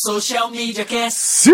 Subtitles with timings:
[0.00, 1.18] Social Media Cast.
[1.18, 1.50] Sim,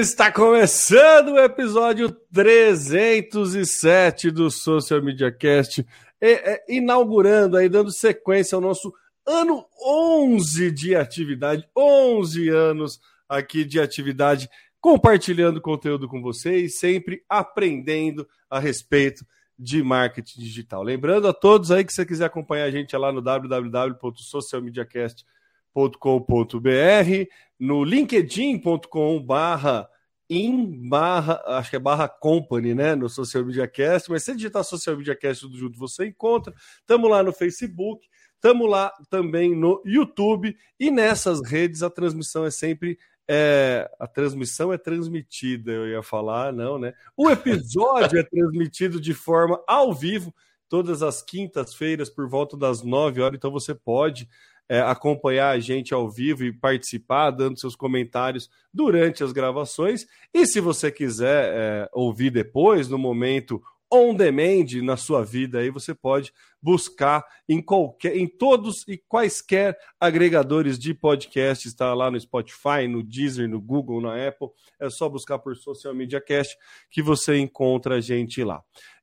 [0.00, 5.86] está começando o episódio 307 do Social Media Cast,
[6.20, 8.92] é, inaugurando aí, dando sequência ao nosso
[9.24, 12.98] ano 11 de atividade, 11 anos
[13.28, 14.50] aqui de atividade,
[14.80, 19.24] compartilhando conteúdo com vocês, sempre aprendendo a respeito
[19.56, 20.82] de marketing digital.
[20.82, 25.30] Lembrando a todos aí que você quiser acompanhar a gente é lá no www.socialmediacast.com
[25.72, 26.60] com.br
[27.58, 29.88] no linkedin.com barra
[30.32, 34.62] em barra, acho que é barra company, né, no Social Media Cast, mas se digitar
[34.62, 36.54] Social Media Cast tudo junto, você encontra.
[36.78, 38.06] Estamos lá no Facebook,
[38.36, 42.96] estamos lá também no YouTube e nessas redes a transmissão é sempre
[43.28, 46.94] é, a transmissão é transmitida, eu ia falar, não, né?
[47.16, 50.32] O episódio é transmitido de forma ao vivo
[50.68, 54.28] todas as quintas-feiras por volta das 9 horas, então você pode
[54.70, 60.06] é, acompanhar a gente ao vivo e participar, dando seus comentários durante as gravações.
[60.32, 63.60] E se você quiser é, ouvir depois, no momento
[63.92, 66.32] on demand na sua vida aí você pode
[66.62, 73.02] buscar em qualquer em todos e quaisquer agregadores de podcast está lá no Spotify, no
[73.02, 76.56] Deezer, no Google, na Apple, é só buscar por Social Media Cast
[76.90, 78.62] que você encontra a gente lá.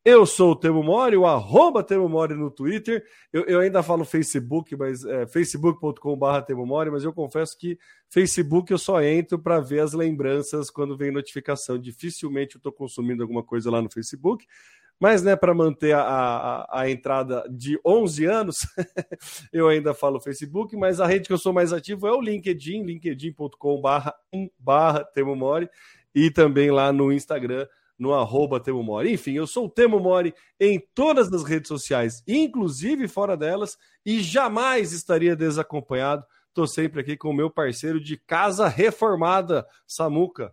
[0.10, 3.04] Eu sou o Temo Mori, o arroba Temo Mori no Twitter.
[3.34, 7.78] Eu, eu ainda falo Facebook, mas é, facebook.com.br Temo Mori, mas eu confesso que
[8.10, 11.78] Facebook eu só entro para ver as lembranças quando vem notificação.
[11.78, 14.48] Dificilmente eu estou consumindo alguma coisa lá no Facebook.
[15.00, 18.58] Mas, né, para manter a, a, a, entrada de 11 anos,
[19.54, 22.84] eu ainda falo Facebook, mas a rede que eu sou mais ativo é o LinkedIn,
[22.84, 24.10] linkedin.com.br
[24.58, 25.08] barra
[26.16, 27.68] e também lá no Instagram,
[27.98, 29.14] no arroba Temo Mori.
[29.14, 34.20] Enfim, eu sou o Temo Mori em todas as redes sociais, inclusive fora delas, e
[34.20, 36.26] jamais estaria desacompanhado.
[36.48, 40.52] Estou sempre aqui com o meu parceiro de casa reformada, Samuca.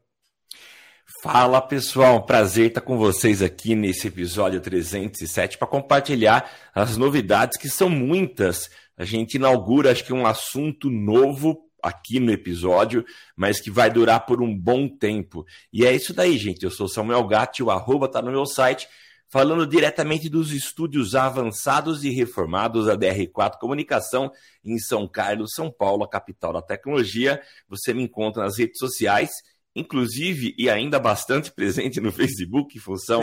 [1.06, 7.68] Fala pessoal, prazer estar com vocês aqui nesse episódio 307 para compartilhar as novidades que
[7.68, 8.70] são muitas.
[8.96, 13.04] A gente inaugura, acho que um assunto novo aqui no episódio,
[13.36, 15.44] mas que vai durar por um bom tempo.
[15.70, 16.64] E é isso daí, gente.
[16.64, 18.88] Eu sou Samuel Gatti, o arroba tá no meu site,
[19.28, 24.32] falando diretamente dos estúdios avançados e reformados da DR4 Comunicação
[24.64, 27.42] em São Carlos, São Paulo, a capital da tecnologia.
[27.68, 29.30] Você me encontra nas redes sociais
[29.74, 33.20] inclusive e ainda bastante presente no Facebook, em função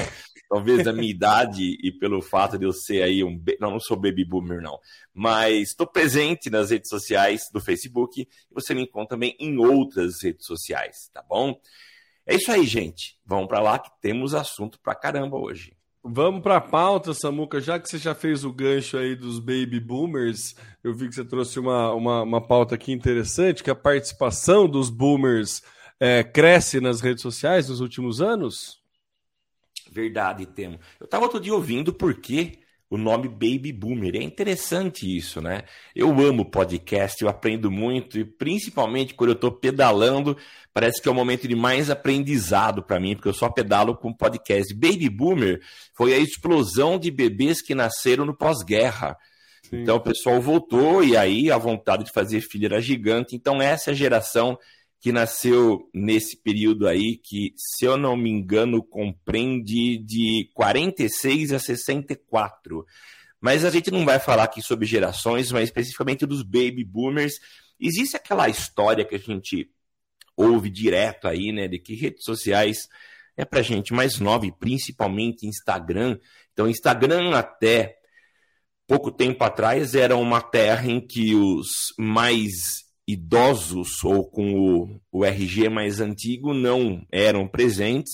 [0.50, 3.42] talvez da minha idade e pelo fato de eu ser aí um.
[3.60, 4.80] Não, não sou baby boomer, não.
[5.14, 10.22] Mas estou presente nas redes sociais do Facebook e você me encontra também em outras
[10.22, 11.60] redes sociais, tá bom?
[12.26, 13.18] É isso aí, gente.
[13.26, 15.74] Vamos para lá que temos assunto para caramba hoje.
[16.04, 17.62] Vamos para a pauta, Samuca.
[17.62, 21.24] Já que você já fez o gancho aí dos baby boomers, eu vi que você
[21.24, 25.62] trouxe uma, uma, uma pauta aqui interessante, que é a participação dos boomers
[26.02, 28.82] é, cresce nas redes sociais nos últimos anos?
[29.92, 30.80] Verdade, Temo.
[31.00, 34.16] Eu estava outro dia ouvindo por que o nome Baby Boomer.
[34.16, 35.64] É interessante isso, né?
[35.96, 40.36] Eu amo podcast, eu aprendo muito e principalmente quando eu estou pedalando,
[40.74, 44.12] parece que é o momento de mais aprendizado para mim, porque eu só pedalo com
[44.12, 44.74] podcast.
[44.74, 45.62] Baby Boomer
[45.94, 49.16] foi a explosão de bebês que nasceram no pós-guerra.
[49.72, 53.36] Então o pessoal voltou e aí a vontade de fazer filho era gigante.
[53.36, 54.58] Então essa é a geração
[55.02, 61.60] que nasceu nesse período aí, que, se eu não me engano, compreende de 46 a
[61.60, 62.86] 64.
[63.42, 67.34] Mas a gente não vai falar aqui sobre gerações, mas especificamente dos baby boomers.
[67.80, 69.72] Existe aquela história que a gente
[70.38, 72.88] ouve direto aí, né, de que redes sociais
[73.36, 76.20] é para gente mais nova, e principalmente Instagram.
[76.54, 77.96] Então, Instagram até
[78.86, 85.26] pouco tempo atrás era uma terra em que os mais idosos ou com o, o
[85.26, 88.12] RG mais antigo não eram presentes,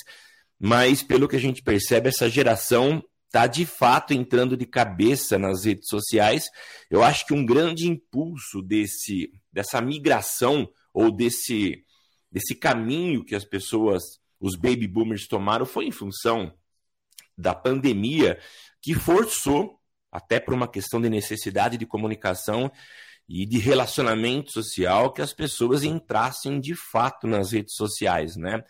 [0.59, 5.65] mas pelo que a gente percebe, essa geração está de fato entrando de cabeça nas
[5.65, 6.45] redes sociais.
[6.89, 11.83] Eu acho que um grande impulso desse, dessa migração ou desse,
[12.31, 14.03] desse caminho que as pessoas,
[14.39, 16.53] os baby boomers tomaram, foi em função
[17.38, 18.39] da pandemia,
[18.81, 19.79] que forçou,
[20.11, 22.71] até por uma questão de necessidade de comunicação,
[23.27, 28.63] e de relacionamento social que as pessoas entrassem de fato nas redes sociais, né?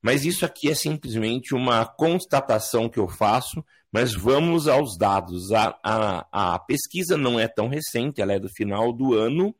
[0.00, 5.52] Mas isso aqui é simplesmente uma constatação que eu faço, mas vamos aos dados.
[5.52, 9.54] A, a, a pesquisa não é tão recente, ela é do final do ano,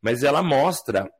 [0.00, 1.10] mas ela mostra,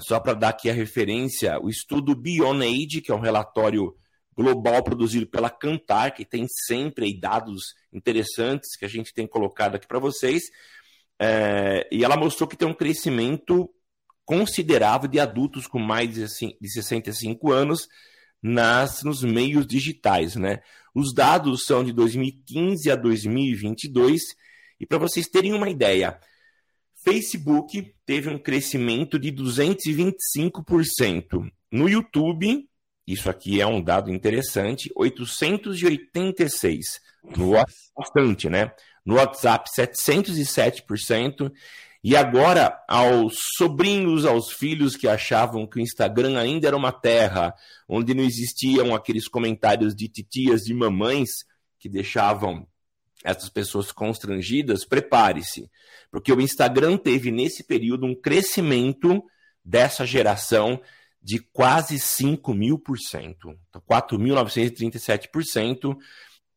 [0.00, 3.94] só para dar aqui a referência, o estudo Beyond que é um relatório
[4.36, 9.86] global produzido pela Cantar, que tem sempre dados interessantes que a gente tem colocado aqui
[9.86, 10.42] para vocês.
[11.20, 13.70] É, e ela mostrou que tem um crescimento
[14.24, 17.86] considerável de adultos com mais de 65 anos
[18.42, 20.36] nas, nos meios digitais.
[20.36, 20.60] Né?
[20.94, 24.22] Os dados são de 2015 a 2022,
[24.80, 26.18] e para vocês terem uma ideia,
[27.04, 31.50] Facebook teve um crescimento de 225%.
[31.70, 32.66] No YouTube,
[33.06, 37.00] isso aqui é um dado interessante, 886.
[37.36, 37.52] No
[37.96, 38.72] bastante, né?
[39.04, 41.52] No WhatsApp, 707%.
[42.02, 47.54] E agora, aos sobrinhos, aos filhos que achavam que o Instagram ainda era uma terra
[47.88, 51.30] onde não existiam aqueles comentários de titias e mamães
[51.78, 52.66] que deixavam
[53.24, 55.70] essas pessoas constrangidas, prepare-se,
[56.10, 59.24] porque o Instagram teve nesse período um crescimento
[59.64, 60.78] dessa geração
[61.22, 63.58] de quase 5 mil por cento,
[63.90, 65.98] 4.937% então,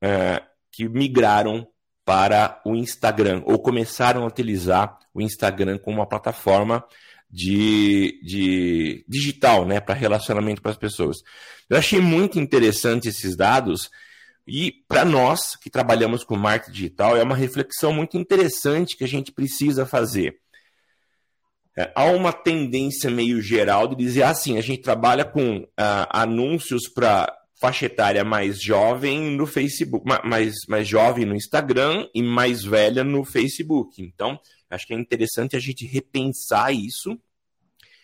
[0.01, 1.65] é, que migraram
[2.07, 6.81] para o Instagram, ou começaram a utilizar o Instagram como uma plataforma
[7.29, 11.17] de, de digital, né, para relacionamento para as pessoas.
[11.69, 13.89] Eu achei muito interessante esses dados
[14.47, 19.07] e para nós que trabalhamos com marketing digital é uma reflexão muito interessante que a
[19.07, 20.39] gente precisa fazer.
[21.77, 25.67] É, há uma tendência meio geral de dizer assim, a gente trabalha com uh,
[26.09, 32.63] anúncios para faixa etária mais jovem no Facebook, mais, mais jovem no Instagram e mais
[32.63, 34.01] velha no Facebook.
[34.01, 34.39] Então,
[34.69, 37.19] acho que é interessante a gente repensar isso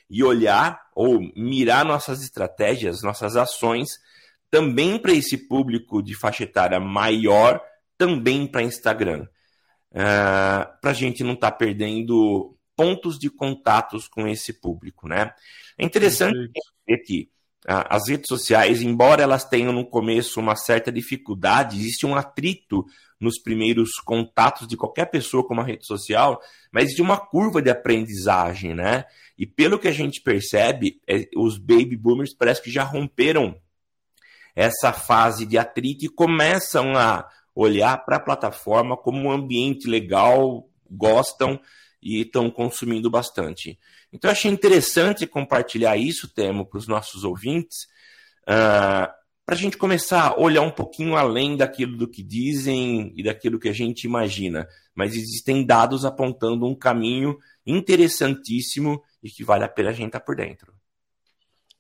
[0.09, 3.91] e olhar ou mirar nossas estratégias, nossas ações
[4.49, 7.59] também para esse público de faixa etária maior,
[7.97, 9.23] também para Instagram.
[9.91, 15.07] Uh, ah, para a gente não estar tá perdendo pontos de contatos com esse público,
[15.07, 15.33] né?
[15.77, 16.51] É interessante
[16.87, 17.31] ver que
[17.65, 22.85] as redes sociais, embora elas tenham no começo uma certa dificuldade, existe um atrito
[23.19, 27.69] nos primeiros contatos de qualquer pessoa com uma rede social, mas de uma curva de
[27.69, 29.05] aprendizagem, né?
[29.37, 33.55] E pelo que a gente percebe, é, os baby boomers parece que já romperam
[34.55, 40.67] essa fase de atrito e começam a olhar para a plataforma como um ambiente legal,
[40.89, 41.59] gostam
[42.03, 43.79] e estão consumindo bastante.
[44.11, 47.83] Então, achei interessante compartilhar isso, Temo, para os nossos ouvintes,
[48.47, 49.15] uh, ah,
[49.45, 53.59] para a gente começar a olhar um pouquinho além daquilo do que dizem e daquilo
[53.59, 54.67] que a gente imagina.
[54.95, 60.19] Mas existem dados apontando um caminho interessantíssimo e que vale a pena a gente estar
[60.19, 60.73] tá por dentro.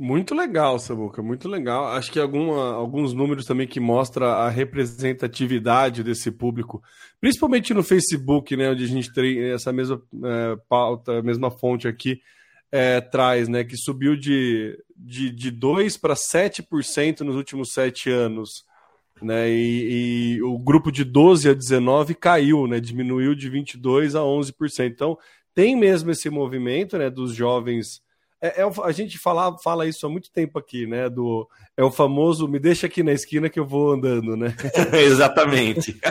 [0.03, 1.85] Muito legal, Sabuca, muito legal.
[1.85, 6.83] Acho que alguma, alguns números também que mostram a representatividade desse público,
[7.21, 12.19] principalmente no Facebook, né, onde a gente tem essa mesma é, pauta, mesma fonte aqui,
[12.69, 18.65] é, traz, né, que subiu de, de, de 2% para 7% nos últimos sete anos.
[19.21, 24.21] Né, e, e, o grupo de 12 a 19 caiu, né, diminuiu de 22% a
[24.21, 24.85] 11%.
[24.85, 25.17] Então,
[25.55, 28.01] tem mesmo esse movimento né, dos jovens
[28.43, 31.09] é, é, a gente fala, fala isso há muito tempo aqui, né?
[31.09, 31.47] Do,
[31.77, 34.53] é o famoso me deixa aqui na esquina que eu vou andando, né?
[34.91, 35.97] Exatamente.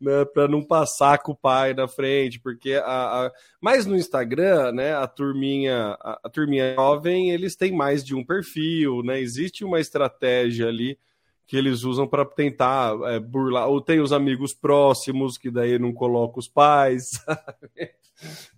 [0.00, 4.72] né, para não passar com o pai na frente, porque a, a, mas no Instagram,
[4.72, 9.20] né, a turminha, a, a, turminha jovem, eles têm mais de um perfil, né?
[9.20, 10.98] Existe uma estratégia ali
[11.46, 15.92] que eles usam para tentar é, burlar, ou tem os amigos próximos que daí não
[15.92, 17.90] coloca os pais, sabe?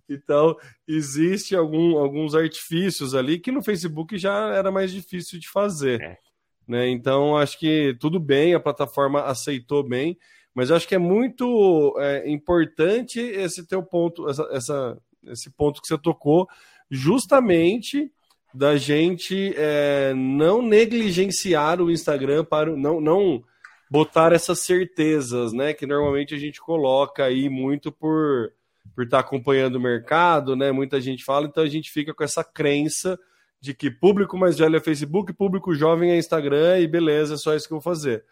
[0.08, 0.56] Então,
[0.86, 6.00] existe algum, alguns artifícios ali que no Facebook já era mais difícil de fazer.
[6.00, 6.18] É.
[6.66, 6.88] Né?
[6.90, 10.16] Então, acho que tudo bem, a plataforma aceitou bem,
[10.54, 15.88] mas acho que é muito é, importante esse teu ponto, essa, essa, esse ponto que
[15.88, 16.48] você tocou,
[16.90, 18.12] justamente
[18.56, 23.44] da gente é, não negligenciar o Instagram para não, não
[23.90, 25.74] botar essas certezas, né?
[25.74, 28.52] Que normalmente a gente coloca aí muito por
[28.94, 30.72] por estar acompanhando o mercado, né?
[30.72, 33.18] Muita gente fala, então a gente fica com essa crença
[33.60, 37.54] de que público mais velho é Facebook, público jovem é Instagram e beleza, é só
[37.54, 38.24] isso que eu vou fazer.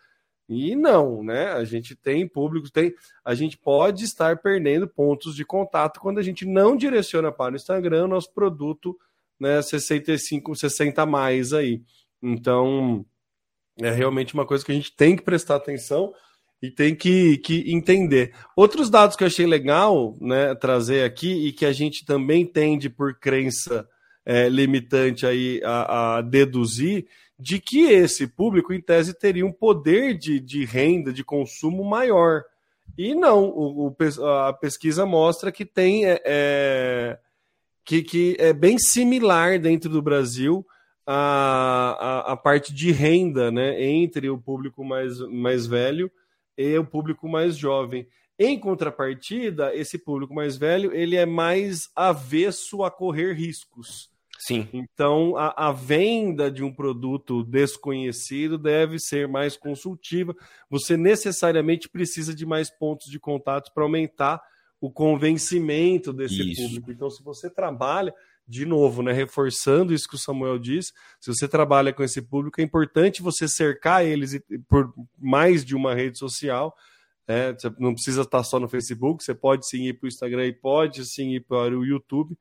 [0.48, 1.52] E não, né?
[1.52, 6.22] A gente tem público, tem, a gente pode estar perdendo pontos de contato quando a
[6.22, 8.96] gente não direciona para o Instagram o nosso produto,
[9.40, 11.82] né, 65, 60 mais aí.
[12.22, 13.04] Então,
[13.80, 16.12] é realmente uma coisa que a gente tem que prestar atenção
[16.62, 18.34] e tem que, que entender.
[18.56, 22.88] Outros dados que eu achei legal né, trazer aqui e que a gente também tende
[22.88, 23.86] por crença
[24.24, 27.06] é, limitante aí a, a, deduzir
[27.38, 32.44] de que esse público, em tese, teria um poder de, de renda, de consumo maior.
[32.96, 37.18] E não, o, o a pesquisa mostra que tem é, é,
[37.84, 40.66] que, que é bem similar dentro do Brasil
[41.06, 46.10] a, a, a, parte de renda né, entre o público mais, mais velho
[46.56, 48.06] e o público mais jovem.
[48.38, 54.10] Em contrapartida, esse público mais velho ele é mais avesso a correr riscos.
[54.38, 54.68] Sim.
[54.72, 60.34] Então, a, a, venda de um produto desconhecido deve ser mais consultiva.
[60.68, 64.42] Você necessariamente precisa de mais pontos de contato para aumentar
[64.84, 66.62] o convencimento desse isso.
[66.62, 66.90] público.
[66.90, 68.14] Então, se você trabalha,
[68.46, 72.60] de novo, né, reforçando isso que o Samuel disse, se você trabalha com esse público,
[72.60, 76.74] é importante você cercar eles por mais de uma rede social.
[77.26, 80.46] É, você não precisa estar só no Facebook, você pode sim ir para o Instagram
[80.46, 82.36] e pode sim ir para o YouTube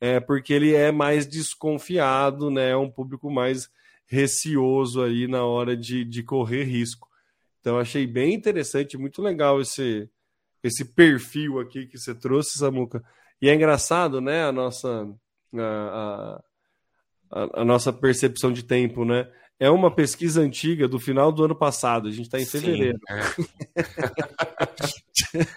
[0.00, 2.70] é, porque ele é mais desconfiado, né?
[2.70, 3.68] É um público mais
[4.06, 7.08] receoso aí na hora de, de correr risco.
[7.60, 10.08] Então achei bem interessante, muito legal esse
[10.62, 13.02] esse perfil aqui que você trouxe, Samuca.
[13.40, 14.44] E é engraçado, né?
[14.44, 15.08] A nossa
[15.56, 16.42] a,
[17.30, 19.30] a, a nossa percepção de tempo, né?
[19.60, 22.08] É uma pesquisa antiga do final do ano passado.
[22.08, 22.98] A gente está em fevereiro.
[23.08, 23.20] É.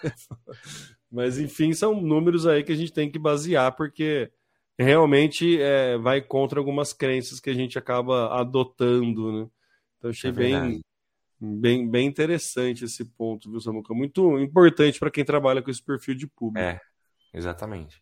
[1.12, 4.32] Mas, enfim, são números aí que a gente tem que basear, porque
[4.80, 9.48] realmente é, vai contra algumas crenças que a gente acaba adotando, né?
[9.98, 10.82] Então, achei é bem,
[11.42, 13.94] bem, bem interessante esse ponto, viu, Samuca?
[13.94, 16.60] Muito importante para quem trabalha com esse perfil de público.
[16.60, 16.80] É,
[17.34, 18.02] exatamente.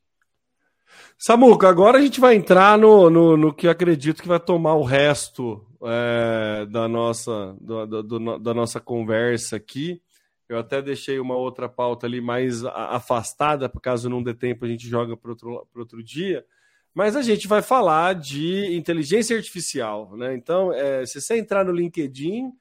[1.17, 4.84] Samuca, agora a gente vai entrar no, no, no que acredito que vai tomar o
[4.84, 10.01] resto é, da, nossa, do, do, da nossa conversa aqui,
[10.50, 14.67] eu até deixei uma outra pauta ali mais afastada, por caso não dê tempo, a
[14.67, 16.43] gente joga para outro, outro dia.
[16.91, 20.34] Mas a gente vai falar de inteligência artificial, né?
[20.34, 22.51] Então, é, se você entrar no LinkedIn,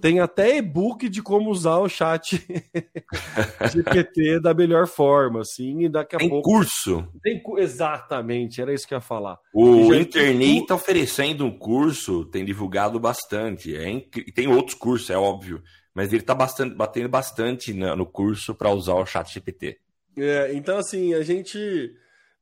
[0.00, 2.44] tem até e-book de como usar o chat
[3.72, 6.50] GPT da melhor forma, assim, e daqui a tem pouco...
[6.50, 7.06] curso.
[7.22, 9.38] Tem Exatamente, era isso que eu ia falar.
[9.52, 13.76] O Internet está oferecendo um curso, tem divulgado bastante.
[13.76, 14.00] É
[14.34, 15.62] Tem outros cursos, é óbvio
[15.94, 19.78] mas ele está batendo bastante no curso para usar o chat GPT.
[20.16, 21.94] É, então, assim, a gente.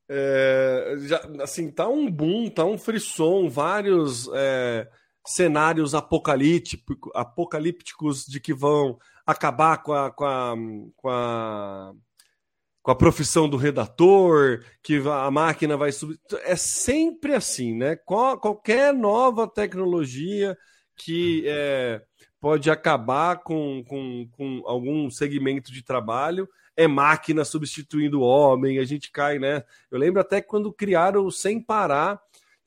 [0.08, 4.88] É, já, assim, tá um boom, tá um frisson, vários é,
[5.26, 10.54] cenários apocalíptico, apocalípticos de que vão acabar com a, com a,
[10.96, 11.92] com a,
[12.82, 16.18] com a profissão do redator, que a máquina vai subir.
[16.44, 17.96] É sempre assim, né?
[17.96, 20.56] Qual, qualquer nova tecnologia
[20.96, 22.02] que é,
[22.40, 26.48] pode acabar com, com, com algum segmento de trabalho.
[26.76, 29.62] É máquina substituindo o homem, a gente cai, né?
[29.90, 32.20] Eu lembro até quando criaram Sem Parar,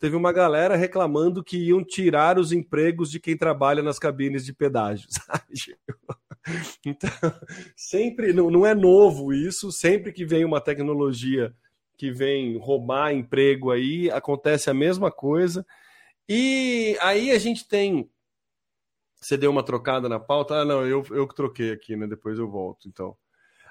[0.04, 4.52] teve uma galera reclamando que iam tirar os empregos de quem trabalha nas cabines de
[4.52, 5.78] pedágio, sabe?
[6.86, 7.10] Então,
[7.74, 11.56] sempre, não, não é novo isso, sempre que vem uma tecnologia
[11.98, 15.66] que vem roubar emprego aí, acontece a mesma coisa.
[16.28, 18.10] E aí a gente tem
[19.22, 20.56] você deu uma trocada na pauta.
[20.56, 22.06] Ah, não, eu, eu que troquei aqui, né?
[22.08, 23.16] Depois eu volto, então.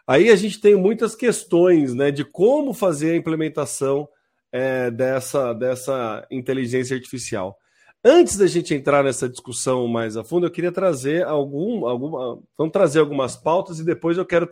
[0.06, 4.08] Aí a gente tem muitas questões, né, de como fazer a implementação
[4.52, 7.58] é, dessa, dessa inteligência artificial.
[8.04, 12.72] Antes da gente entrar nessa discussão mais a fundo, eu queria trazer algum, alguma, vamos
[12.72, 14.48] trazer algumas pautas e depois eu quero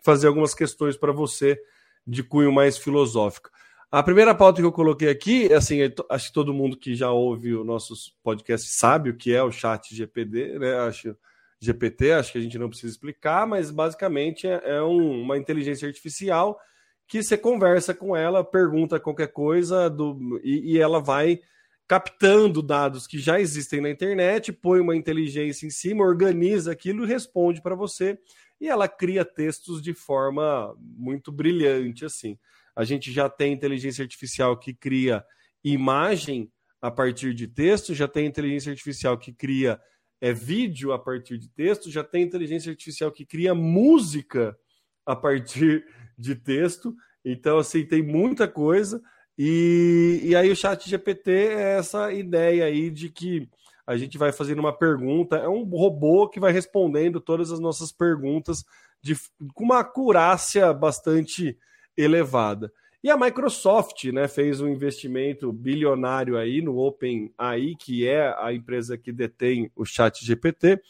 [0.00, 1.58] fazer algumas questões para você
[2.06, 3.50] de cunho mais filosófico.
[3.90, 7.54] A primeira pauta que eu coloquei aqui, assim, acho que todo mundo que já ouve
[7.54, 10.78] o nosso podcast sabe o que é o chat GPD, né?
[10.80, 11.16] Acho
[11.60, 15.86] GPT, acho que a gente não precisa explicar, mas basicamente é, é um, uma inteligência
[15.86, 16.58] artificial
[17.06, 21.40] que você conversa com ela, pergunta qualquer coisa do, e, e ela vai
[21.86, 27.08] captando dados que já existem na internet, põe uma inteligência em cima, organiza aquilo e
[27.08, 28.18] responde para você.
[28.60, 32.38] E ela cria textos de forma muito brilhante, assim.
[32.74, 35.24] A gente já tem inteligência artificial que cria
[35.62, 39.80] imagem a partir de texto, já tem inteligência artificial que cria
[40.20, 44.56] é, vídeo a partir de texto, já tem inteligência artificial que cria música
[45.04, 45.84] a partir
[46.18, 46.94] de texto.
[47.24, 49.00] Então, assim, tem muita coisa.
[49.38, 53.48] E, e aí o chat GPT é essa ideia aí de que
[53.86, 57.90] a gente vai fazendo uma pergunta, é um robô que vai respondendo todas as nossas
[57.90, 58.64] perguntas
[59.02, 59.16] de,
[59.54, 61.58] com uma acurácia bastante
[61.96, 62.72] elevada.
[63.02, 68.96] E a Microsoft né, fez um investimento bilionário aí no OpenAI, que é a empresa
[68.96, 70.80] que detém o Chat GPT,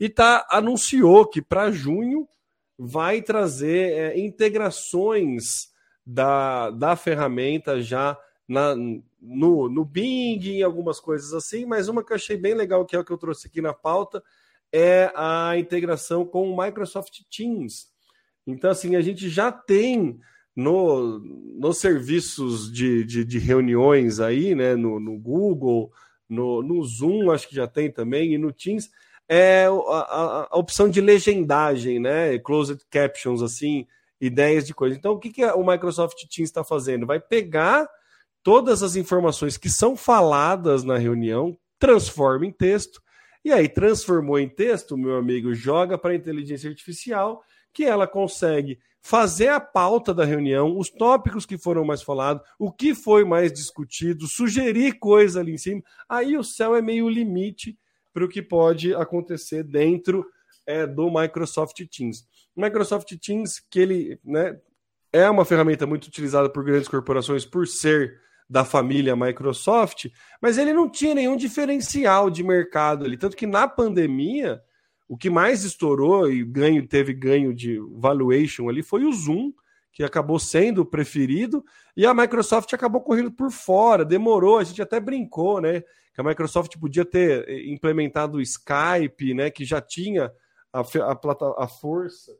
[0.00, 2.26] e tá, anunciou que para junho
[2.84, 5.70] vai trazer é, integrações
[6.04, 8.74] da, da ferramenta já na,
[9.20, 12.96] no, no Bing, em algumas coisas assim, mas uma que eu achei bem legal, que
[12.96, 14.22] é o que eu trouxe aqui na pauta,
[14.72, 17.86] é a integração com o Microsoft Teams.
[18.44, 20.18] Então, assim, a gente já tem
[20.56, 25.92] no, nos serviços de, de, de, reuniões aí, né, no, no Google,
[26.28, 28.90] no, no, Zoom, acho que já tem também, e no Teams,
[29.34, 32.38] é a, a, a opção de legendagem, né?
[32.38, 33.86] Closed captions, assim,
[34.20, 34.94] ideias de coisa.
[34.94, 37.06] Então, o que, que o Microsoft Teams está fazendo?
[37.06, 37.88] Vai pegar
[38.42, 43.00] todas as informações que são faladas na reunião, transforma em texto,
[43.42, 48.78] e aí transformou em texto, meu amigo, joga para a inteligência artificial, que ela consegue
[49.00, 53.50] fazer a pauta da reunião, os tópicos que foram mais falados, o que foi mais
[53.50, 55.82] discutido, sugerir coisa ali em cima.
[56.06, 57.78] Aí o céu é meio limite
[58.12, 60.26] para o que pode acontecer dentro
[60.66, 62.24] é, do Microsoft Teams.
[62.56, 64.58] Microsoft Teams, que ele né,
[65.12, 70.06] é uma ferramenta muito utilizada por grandes corporações por ser da família Microsoft,
[70.40, 73.16] mas ele não tinha nenhum diferencial de mercado ali.
[73.16, 74.60] Tanto que na pandemia,
[75.08, 79.52] o que mais estourou e ganho teve ganho de valuation ali foi o Zoom,
[79.92, 81.64] que acabou sendo o preferido,
[81.96, 85.82] e a Microsoft acabou correndo por fora, demorou, a gente até brincou, né?
[86.14, 89.50] Que a Microsoft podia ter eh, implementado o Skype, né?
[89.50, 90.32] Que já tinha
[90.72, 92.32] a, a, a força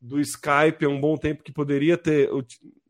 [0.00, 2.28] do Skype há um bom tempo que poderia ter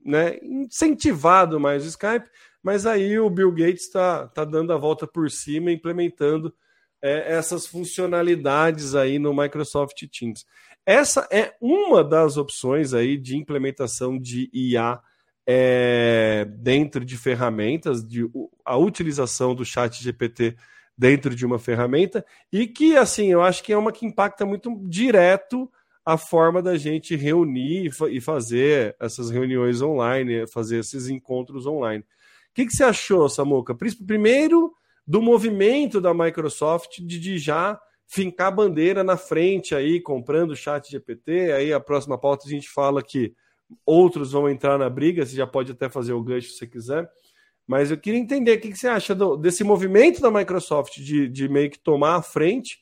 [0.05, 2.26] né, incentivado mais o Skype,
[2.62, 6.55] mas aí o Bill Gates está tá dando a volta por cima, implementando
[7.02, 10.47] é, essas funcionalidades aí no Microsoft Teams.
[10.87, 15.00] Essa é uma das opções aí de implementação de IA
[15.47, 18.29] é, dentro de ferramentas, de
[18.65, 20.57] a utilização do chat GPT
[20.97, 24.71] dentro de uma ferramenta, e que, assim, eu acho que é uma que impacta muito
[24.89, 25.71] direto
[26.05, 32.03] a forma da gente reunir e fazer essas reuniões online, fazer esses encontros online.
[32.03, 33.75] O que, que você achou, Samuca?
[33.75, 34.73] Primeiro,
[35.07, 40.57] do movimento da Microsoft de, de já fincar a bandeira na frente aí, comprando o
[40.57, 41.53] chat GPT.
[41.53, 43.35] Aí a próxima pauta a gente fala que
[43.85, 47.11] outros vão entrar na briga, você já pode até fazer o gancho se você quiser.
[47.67, 51.49] Mas eu queria entender o que, você acha do, desse movimento da Microsoft de, de
[51.49, 52.79] meio que tomar a frente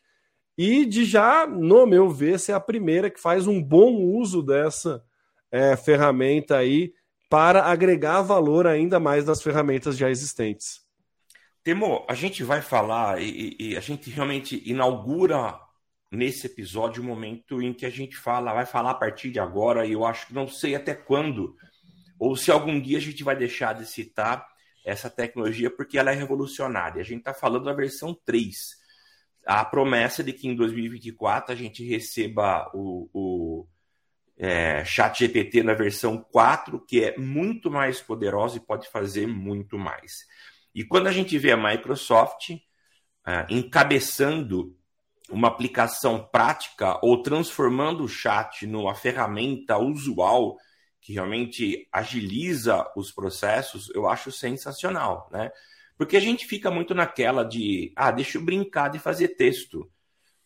[0.56, 5.02] e de já, no meu ver, ser a primeira que faz um bom uso dessa
[5.50, 6.92] é, ferramenta aí
[7.28, 10.80] para agregar valor ainda mais nas ferramentas já existentes.
[11.62, 15.58] Temo, a gente vai falar e, e, a gente realmente inaugura
[16.10, 19.86] nesse episódio o momento em que a gente fala, vai falar a partir de agora,
[19.86, 21.56] e eu acho que não sei até quando,
[22.18, 24.46] ou se algum dia a gente vai deixar de citar
[24.84, 27.00] essa tecnologia, porque ela é revolucionária.
[27.00, 28.56] A gente está falando da versão 3.
[29.46, 33.66] A promessa de que em 2024 a gente receba o, o
[34.36, 39.78] é, Chat GPT na versão 4, que é muito mais poderosa e pode fazer muito
[39.78, 40.26] mais.
[40.74, 42.50] E quando a gente vê a Microsoft
[43.26, 44.76] é, encabeçando
[45.30, 50.56] uma aplicação prática ou transformando o chat numa ferramenta usual
[51.00, 55.50] que realmente agiliza os processos, eu acho sensacional, né?
[55.96, 59.90] Porque a gente fica muito naquela de, ah, deixa eu brincar de fazer texto.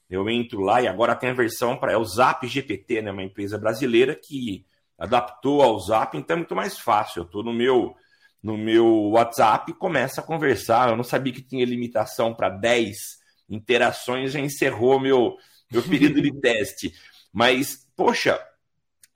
[0.08, 3.10] Eu entro lá e agora tem a versão para é o Zap GPT, né?
[3.10, 4.64] Uma empresa brasileira que
[4.98, 7.20] adaptou ao Zap, então é muito mais fácil.
[7.20, 7.96] Eu estou no meu
[8.42, 10.90] no meu WhatsApp começo a conversar.
[10.90, 15.36] Eu não sabia que tinha limitação para 10 interações, já encerrou meu
[15.70, 16.94] meu período de teste.
[17.32, 18.40] Mas, poxa,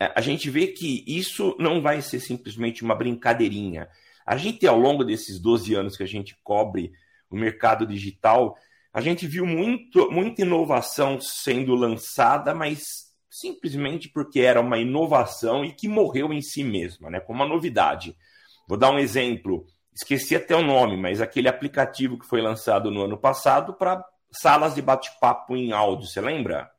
[0.01, 3.88] é, a gente vê que isso não vai ser simplesmente uma brincadeirinha.
[4.27, 6.93] A gente, ao longo desses 12 anos que a gente cobre
[7.31, 8.57] o mercado digital,
[8.93, 15.73] a gente viu muito, muita inovação sendo lançada, mas simplesmente porque era uma inovação e
[15.73, 17.21] que morreu em si mesma, né?
[17.21, 18.17] como uma novidade.
[18.67, 23.03] Vou dar um exemplo, esqueci até o nome, mas aquele aplicativo que foi lançado no
[23.03, 26.71] ano passado para salas de bate-papo em áudio, você lembra?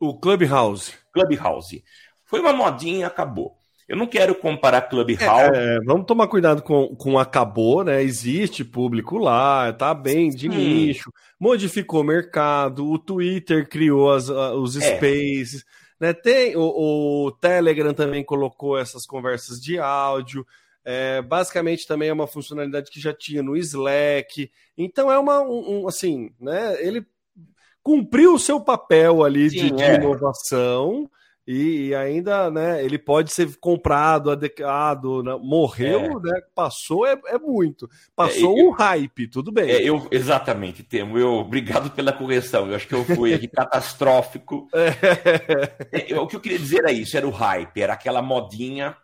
[0.00, 0.94] O Clubhouse.
[1.12, 1.84] Clubhouse.
[2.24, 3.56] Foi uma modinha e acabou.
[3.88, 5.56] Eu não quero comparar Clubhouse.
[5.56, 8.02] É, é, vamos tomar cuidado com, com acabou, né?
[8.02, 10.56] Existe público lá, tá bem de Sim.
[10.56, 14.96] nicho, modificou o mercado, o Twitter criou as, os é.
[14.96, 15.64] spaces,
[16.00, 16.12] né?
[16.12, 20.44] Tem o, o, Telegram também colocou essas conversas de áudio.
[20.88, 24.48] É, basicamente também é uma funcionalidade que já tinha no Slack.
[24.78, 26.80] Então é uma um, um, assim, né?
[26.80, 27.04] Ele
[27.82, 29.94] cumpriu o seu papel ali Sim, de, de é.
[29.96, 31.10] inovação
[31.44, 35.36] e, ainda, né, ele pode ser comprado, adequado, né?
[35.40, 36.08] morreu, é.
[36.08, 37.88] né, passou é, é muito.
[38.16, 39.70] Passou é, eu, um hype, tudo bem.
[39.70, 44.68] É, eu, exatamente, Temo, eu, obrigado pela correção, eu acho que eu fui aqui catastrófico.
[44.72, 46.12] É.
[46.12, 46.20] é.
[46.20, 48.96] o que eu queria dizer é isso, era o hype, era aquela modinha,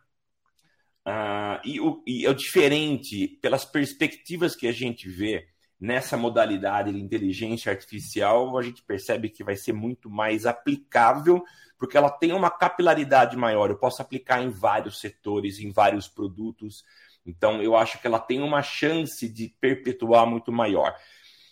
[1.06, 5.46] uh, e, o, e é o diferente, pelas perspectivas que a gente vê,
[5.80, 11.42] nessa modalidade de inteligência artificial, a gente percebe que vai ser muito mais aplicável
[11.76, 13.68] porque ela tem uma capilaridade maior.
[13.68, 16.84] Eu posso aplicar em vários setores, em vários produtos.
[17.26, 20.94] Então, eu acho que ela tem uma chance de perpetuar muito maior.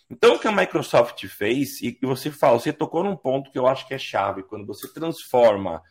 [0.09, 3.67] Então, o que a Microsoft fez, e você fala, você tocou num ponto que eu
[3.67, 5.81] acho que é chave, quando você transforma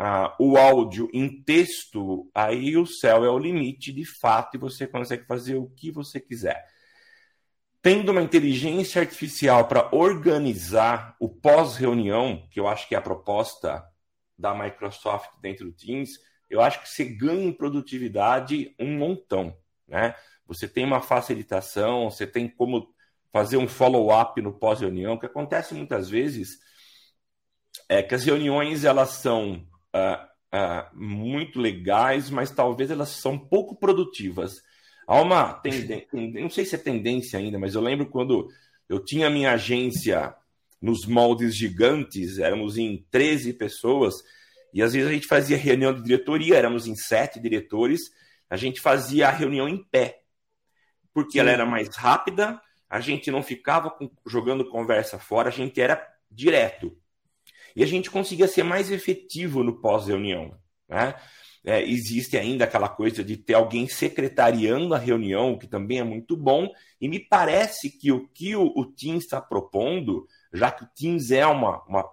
[0.00, 4.86] ah, o áudio em texto, aí o céu é o limite de fato e você
[4.86, 6.64] consegue fazer o que você quiser.
[7.82, 13.84] Tendo uma inteligência artificial para organizar o pós-reunião, que eu acho que é a proposta
[14.38, 16.10] da Microsoft dentro do Teams,
[16.48, 19.56] eu acho que você ganha em produtividade um montão.
[19.88, 20.14] Né?
[20.46, 22.94] Você tem uma facilitação, você tem como
[23.32, 26.60] fazer um follow-up no pós-reunião, que acontece muitas vezes
[27.88, 29.66] é que as reuniões elas são
[29.98, 34.62] uh, uh, muito legais, mas talvez elas são pouco produtivas.
[35.06, 38.48] Há uma tendência, não sei se é tendência ainda, mas eu lembro quando
[38.88, 40.34] eu tinha minha agência
[40.80, 44.14] nos moldes gigantes, éramos em 13 pessoas,
[44.72, 48.00] e às vezes a gente fazia reunião de diretoria, éramos em sete diretores,
[48.50, 50.20] a gente fazia a reunião em pé,
[51.12, 51.40] porque Sim.
[51.40, 56.96] ela era mais rápida, a gente não ficava jogando conversa fora, a gente era direto.
[57.78, 60.52] E a gente conseguia ser mais efetivo no pós-reunião.
[60.88, 61.14] Né?
[61.64, 66.36] É, existe ainda aquela coisa de ter alguém secretariando a reunião, que também é muito
[66.36, 66.68] bom,
[67.00, 71.30] e me parece que o que o, o Teams está propondo, já que o Teams
[71.30, 72.04] é uma, uma,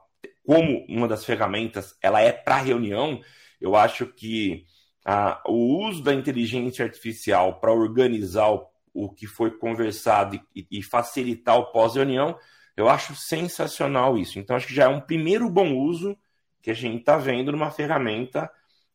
[0.46, 3.20] como uma das ferramentas, ela é para reunião,
[3.60, 4.66] eu acho que
[5.04, 10.84] a, o uso da inteligência artificial para organizar o, o, que foi conversado e, e
[10.84, 12.38] facilitar o pós-reunião
[12.76, 14.40] eu acho sensacional isso.
[14.40, 16.18] Então, acho que já é um primeiro bom uso
[16.62, 18.52] que a gente está vendo numa ferramenta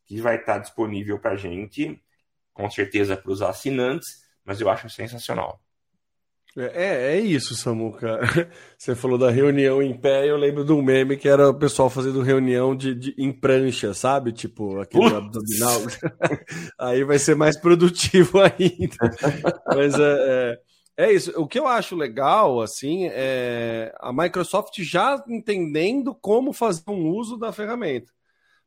[0.07, 2.01] que vai estar tá disponível para a gente,
[2.53, 5.61] com certeza para os assinantes, mas eu acho sensacional.
[6.57, 8.19] É, é isso, Samuca.
[8.77, 11.89] Você falou da reunião em pé, eu lembro de um meme que era o pessoal
[11.89, 14.33] fazendo reunião de, de em prancha, sabe?
[14.33, 15.15] Tipo, aquele Ups.
[15.15, 15.81] abdominal.
[16.79, 18.97] Aí vai ser mais produtivo ainda.
[19.69, 20.59] Mas é, é,
[21.01, 21.33] é isso.
[21.41, 27.39] O que eu acho legal, assim, é a Microsoft já entendendo como fazer um uso
[27.39, 28.13] da ferramenta.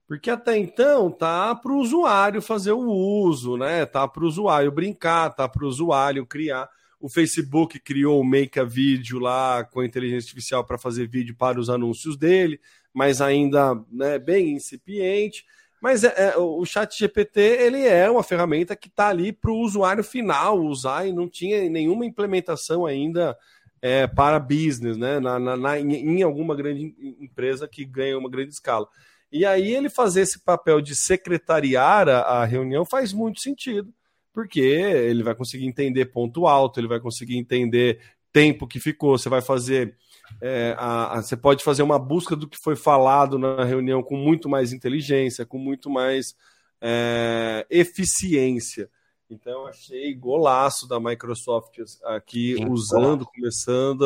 [0.08, 3.86] Porque até então tá para o usuário fazer o uso, né?
[3.86, 6.68] Tá para o usuário brincar, tá para o usuário criar.
[7.00, 11.36] O Facebook criou o Make a Video lá com a inteligência artificial para fazer vídeo
[11.36, 12.60] para os anúncios dele,
[12.94, 15.46] mas ainda né, bem incipiente.
[15.84, 19.60] Mas é, é, o chat GPT ele é uma ferramenta que está ali para o
[19.60, 23.38] usuário final usar e não tinha nenhuma implementação ainda
[23.82, 25.20] é, para business, né?
[25.20, 28.88] Na, na, na, em alguma grande empresa que ganha uma grande escala.
[29.30, 33.94] E aí ele fazer esse papel de secretariar a, a reunião faz muito sentido,
[34.32, 38.00] porque ele vai conseguir entender ponto alto, ele vai conseguir entender
[38.32, 39.98] tempo que ficou, você vai fazer
[40.42, 44.16] é, a, a, você pode fazer uma busca do que foi falado na reunião com
[44.16, 46.36] muito mais inteligência, com muito mais
[46.82, 48.90] é, eficiência.
[49.30, 54.04] Então, achei golaço da Microsoft aqui Sim, usando, começando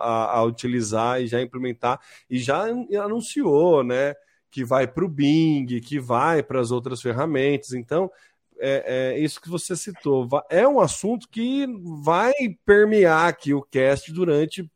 [0.00, 2.62] a, a, utilizar e já implementar, e já
[3.02, 4.14] anunciou, né?
[4.50, 7.72] Que vai para o Bing, que vai para as outras ferramentas.
[7.72, 8.10] Então,
[8.58, 10.28] é, é, isso que você citou.
[10.48, 11.66] É um assunto que
[12.02, 12.32] vai
[12.64, 14.70] permear aqui o cast durante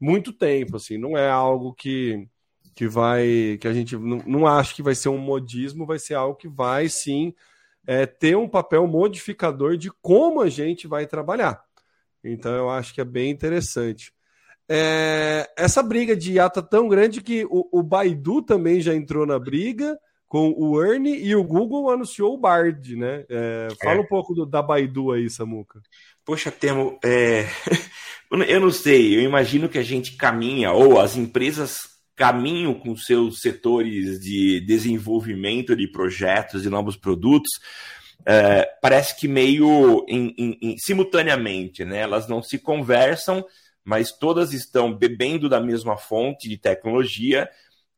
[0.00, 2.28] muito tempo, assim, não é algo que,
[2.74, 6.14] que vai, que a gente não, não acha que vai ser um modismo, vai ser
[6.14, 7.34] algo que vai sim
[7.86, 11.62] é, ter um papel modificador de como a gente vai trabalhar.
[12.22, 14.12] Então eu acho que é bem interessante.
[14.68, 19.26] É, essa briga de IA tá tão grande que o, o Baidu também já entrou
[19.26, 23.24] na briga com o Ernie e o Google anunciou o Bard, né?
[23.30, 24.00] É, fala é.
[24.00, 25.80] um pouco do, da Baidu aí, Samuca.
[26.24, 27.46] Poxa, Temo, é...
[28.30, 33.40] eu não sei, eu imagino que a gente caminha, ou as empresas caminham com seus
[33.40, 37.50] setores de desenvolvimento de projetos e novos produtos,
[38.26, 42.00] é, parece que meio em, em, em, simultaneamente, né?
[42.00, 43.44] Elas não se conversam,
[43.84, 47.48] mas todas estão bebendo da mesma fonte de tecnologia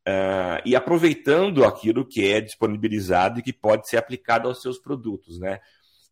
[0.07, 5.41] uh, e aproveitando aquilo que é disponibilizado e que pode ser aplicado aos seus produtos,
[5.41, 5.59] né?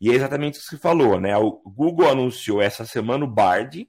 [0.01, 1.37] E é exatamente o que você falou, né?
[1.37, 3.89] O Google anunciou essa semana o Bard,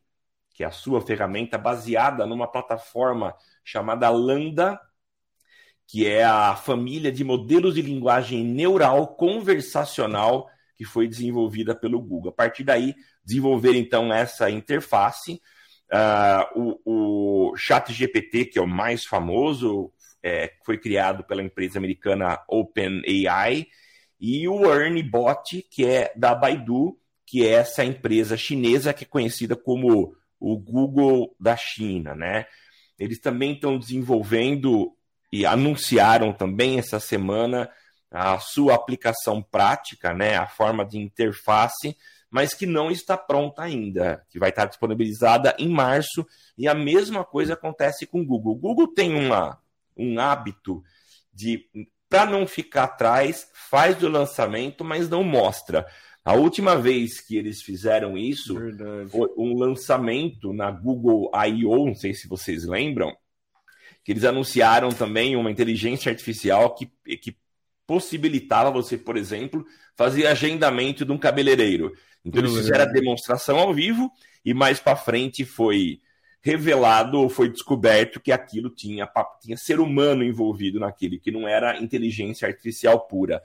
[0.59, 4.77] que é a sua ferramenta baseada numa plataforma chamada Lambda,
[5.87, 12.31] que é a família de modelos de linguagem neural conversacional que foi desenvolvida pelo Google.
[12.31, 12.93] A partir daí,
[13.23, 15.41] desenvolver então essa interface.
[15.89, 22.37] Uh, o, o ChatGPT, que é o mais famoso, é, foi criado pela empresa americana
[22.49, 23.65] OpenAI,
[24.19, 29.07] e o Ernie Bot, que é da Baidu, que é essa empresa chinesa que é
[29.07, 32.45] conhecida como o Google da China, né?
[32.97, 34.95] Eles também estão desenvolvendo
[35.31, 37.69] e anunciaram também essa semana
[38.11, 41.95] a sua aplicação prática, né, a forma de interface
[42.29, 46.25] mas que não está pronta ainda, que vai estar disponibilizada em março,
[46.57, 48.53] e a mesma coisa acontece com o Google.
[48.53, 49.59] O Google tem uma,
[49.97, 50.83] um hábito
[51.33, 51.65] de,
[52.07, 55.87] para não ficar atrás, faz o lançamento, mas não mostra.
[56.23, 59.09] A última vez que eles fizeram isso Verdade.
[59.09, 63.15] foi um lançamento na Google I.O., não sei se vocês lembram,
[64.03, 67.37] que eles anunciaram também uma inteligência artificial que, que
[67.87, 71.91] possibilitava você, por exemplo, fazer agendamento de um cabeleireiro.
[72.23, 74.11] Então eles fizeram a demonstração ao vivo
[74.45, 75.99] e mais para frente foi
[76.41, 79.09] revelado ou foi descoberto que aquilo tinha,
[79.41, 83.41] tinha ser humano envolvido naquilo, que não era inteligência artificial pura.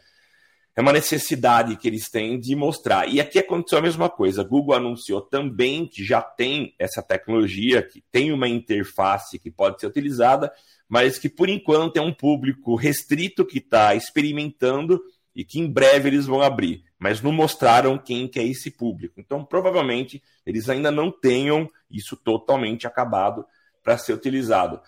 [0.76, 3.08] É uma necessidade que eles têm de mostrar.
[3.08, 4.42] E aqui aconteceu a mesma coisa.
[4.42, 9.86] Google anunciou também que já tem essa tecnologia, que tem uma interface que pode ser
[9.86, 10.52] utilizada,
[10.88, 15.00] mas que por enquanto é um público restrito que está experimentando
[15.34, 19.20] e que em breve eles vão abrir, mas não mostraram quem que é esse público.
[19.20, 23.44] Então, provavelmente, eles ainda não tenham isso totalmente acabado
[23.82, 24.80] para ser utilizado.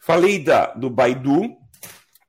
[0.00, 1.56] Falei da, do Baidu,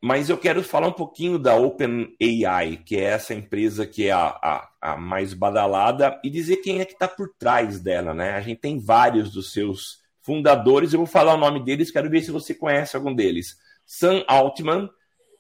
[0.02, 4.28] mas eu quero falar um pouquinho da OpenAI, que é essa empresa que é a,
[4.28, 8.14] a, a mais badalada, e dizer quem é que está por trás dela.
[8.14, 8.32] Né?
[8.32, 12.22] A gente tem vários dos seus fundadores, eu vou falar o nome deles, quero ver
[12.22, 13.58] se você conhece algum deles.
[13.86, 14.90] Sam Altman,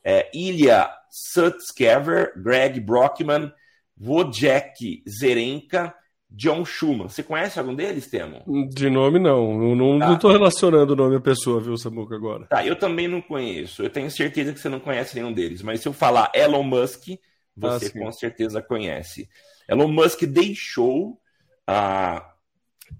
[0.03, 3.51] é, Ilya Sutskever, Greg Brockman,
[3.99, 5.93] Wojciech Zerenka,
[6.29, 7.07] John Schumann.
[7.07, 8.43] Você conhece algum deles, Temo?
[8.69, 9.75] De nome, não.
[9.75, 10.19] Não, tá.
[10.21, 12.45] não relacionando o nome à pessoa, viu, Samuca, agora.
[12.47, 13.81] Tá, eu também não conheço.
[13.81, 15.61] Eu tenho certeza que você não conhece nenhum deles.
[15.61, 17.07] Mas se eu falar Elon Musk,
[17.55, 19.29] você ah, com certeza conhece.
[19.67, 21.19] Elon Musk deixou
[21.65, 22.33] a,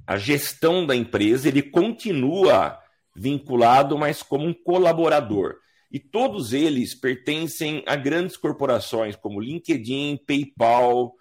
[0.05, 2.79] a gestão da empresa, ele continua
[3.15, 5.55] vinculado, mas como um colaborador.
[5.91, 11.13] E todos eles pertencem a grandes corporações como LinkedIn, PayPal,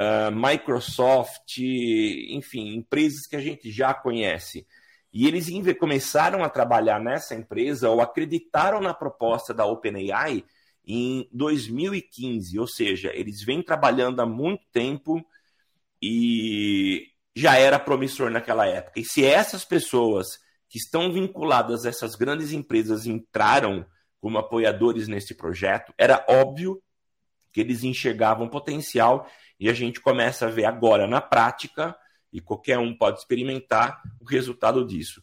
[0.00, 4.66] uh, Microsoft, enfim, empresas que a gente já conhece.
[5.12, 10.44] E eles começaram a trabalhar nessa empresa ou acreditaram na proposta da OpenAI
[10.86, 15.24] em 2015, ou seja, eles vêm trabalhando há muito tempo
[16.02, 19.00] e já era promissor naquela época.
[19.00, 20.26] E se essas pessoas
[20.68, 23.86] que estão vinculadas a essas grandes empresas entraram
[24.20, 26.82] como apoiadores nesse projeto, era óbvio
[27.52, 29.28] que eles enxergavam potencial
[29.58, 31.96] e a gente começa a ver agora na prática,
[32.32, 35.22] e qualquer um pode experimentar o resultado disso.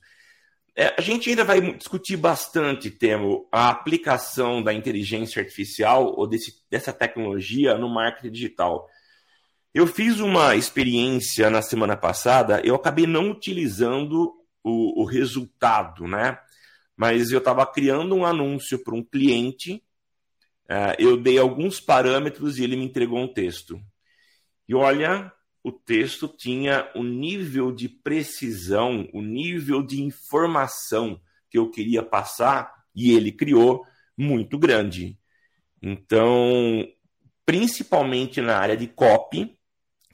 [0.75, 6.61] É, a gente ainda vai discutir bastante, Temo, a aplicação da inteligência artificial ou desse,
[6.69, 8.89] dessa tecnologia no marketing digital.
[9.73, 16.39] Eu fiz uma experiência na semana passada, eu acabei não utilizando o, o resultado, né?
[16.97, 19.83] Mas eu estava criando um anúncio para um cliente,
[20.69, 23.79] uh, eu dei alguns parâmetros e ele me entregou um texto.
[24.67, 25.31] E olha,
[25.63, 32.73] o texto tinha o nível de precisão, o nível de informação que eu queria passar,
[32.95, 33.85] e ele criou
[34.17, 35.17] muito grande.
[35.81, 36.87] Então,
[37.45, 39.57] principalmente na área de copy,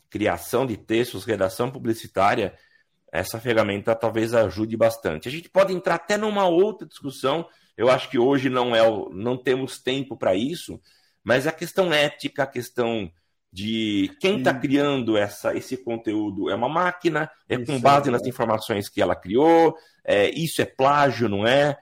[0.09, 2.57] criação de textos, redação publicitária,
[3.11, 5.27] essa ferramenta talvez ajude bastante.
[5.27, 7.47] A gente pode entrar até numa outra discussão.
[7.75, 8.81] Eu acho que hoje não é
[9.13, 10.79] não temos tempo para isso,
[11.23, 13.11] mas a questão ética, a questão
[13.51, 18.11] de quem está criando essa, esse conteúdo é uma máquina, é isso com base é.
[18.11, 21.77] nas informações que ela criou, é, isso é plágio, não é?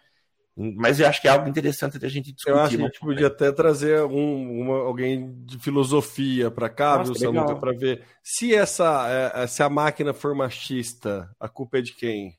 [0.76, 2.52] Mas eu acho que é algo interessante da gente discutir.
[2.52, 6.98] Eu acho que a gente podia até trazer algum, uma, alguém de filosofia para cá,
[6.98, 11.48] Nossa, viu, Samuca, para ver se essa é, é, se a máquina for machista, a
[11.48, 12.38] culpa é de quem?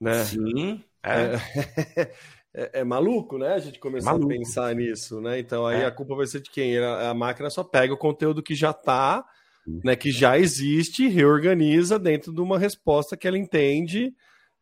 [0.00, 0.24] Né?
[0.24, 0.84] Sim.
[1.02, 1.32] É.
[2.54, 3.54] é, é, é maluco, né?
[3.54, 5.38] A gente começar a pensar nisso, né?
[5.38, 6.78] Então aí a culpa vai ser de quem?
[6.78, 9.24] A, a máquina só pega o conteúdo que já está,
[9.66, 9.96] né?
[9.96, 14.14] Que já existe, reorganiza dentro de uma resposta que ela entende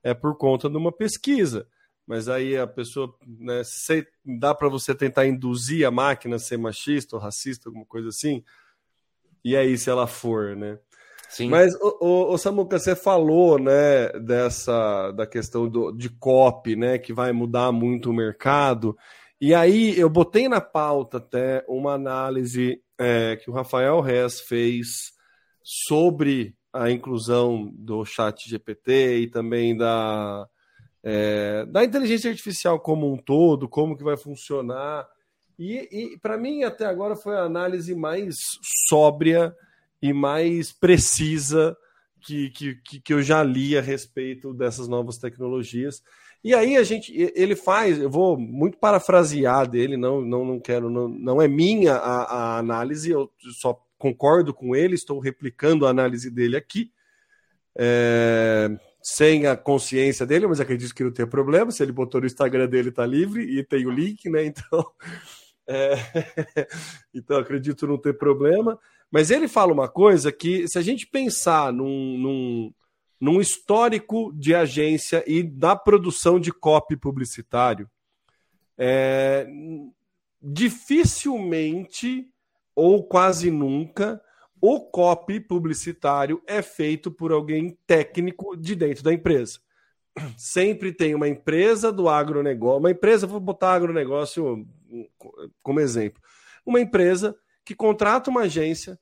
[0.02, 1.66] é por conta de uma pesquisa
[2.10, 6.56] mas aí a pessoa, né, se, dá para você tentar induzir a máquina a ser
[6.56, 8.42] machista ou racista, alguma coisa assim,
[9.44, 10.76] e aí se ela for, né?
[11.30, 11.48] Sim.
[11.48, 17.12] Mas, o, o, Samuca, você falou, né, dessa, da questão do, de copy, né, que
[17.12, 18.96] vai mudar muito o mercado,
[19.40, 25.12] e aí eu botei na pauta até uma análise é, que o Rafael Rez fez
[25.62, 30.46] sobre a inclusão do chat GPT e também da,
[31.02, 35.08] é, da inteligência artificial como um todo, como que vai funcionar.
[35.56, 38.34] E, e para mim, até agora, foi a análise mais
[38.88, 39.54] sóbria
[40.00, 41.76] e mais precisa
[42.20, 46.02] que, que, que eu já li a respeito dessas novas tecnologias.
[46.42, 50.88] E aí a gente, ele faz, eu vou muito parafrasear dele, não, não, não quero,
[50.88, 55.90] não, não é minha a, a análise, eu só concordo com ele, estou replicando a
[55.90, 56.90] análise dele aqui.
[57.76, 58.70] É,
[59.02, 61.70] sem a consciência dele, mas acredito que não tem problema.
[61.70, 64.44] Se ele botou no Instagram dele, está livre e tem o link, né?
[64.50, 64.86] Então,
[65.66, 65.94] é...
[67.14, 68.78] então acredito não ter problema.
[69.10, 72.74] Mas ele fala uma coisa que, se a gente pensar num, num,
[73.20, 77.90] num histórico de agência e da produção de copy publicitário,
[78.78, 79.46] é...
[80.40, 82.28] dificilmente
[82.74, 84.20] ou quase nunca
[84.60, 89.58] o copy publicitário é feito por alguém técnico de dentro da empresa.
[90.36, 94.66] Sempre tem uma empresa do agronegócio, uma empresa, vou botar agronegócio
[95.62, 96.22] como exemplo,
[96.64, 98.98] uma empresa que contrata uma agência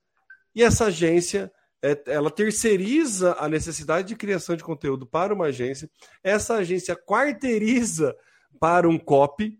[0.55, 5.88] e essa agência é, ela terceiriza a necessidade de criação de conteúdo para uma agência,
[6.22, 8.16] essa agência quarteiriza
[8.59, 9.59] para um copy,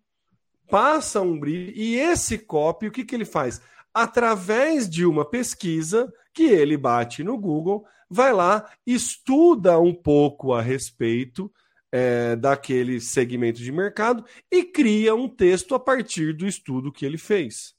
[0.69, 3.61] passa um brief e esse copy, o que, que ele faz?
[3.99, 10.63] através de uma pesquisa que ele bate no Google, vai lá, estuda um pouco a
[10.63, 11.51] respeito
[11.91, 17.19] é, daquele segmento de mercado e cria um texto a partir do estudo que ele
[17.19, 17.75] fez.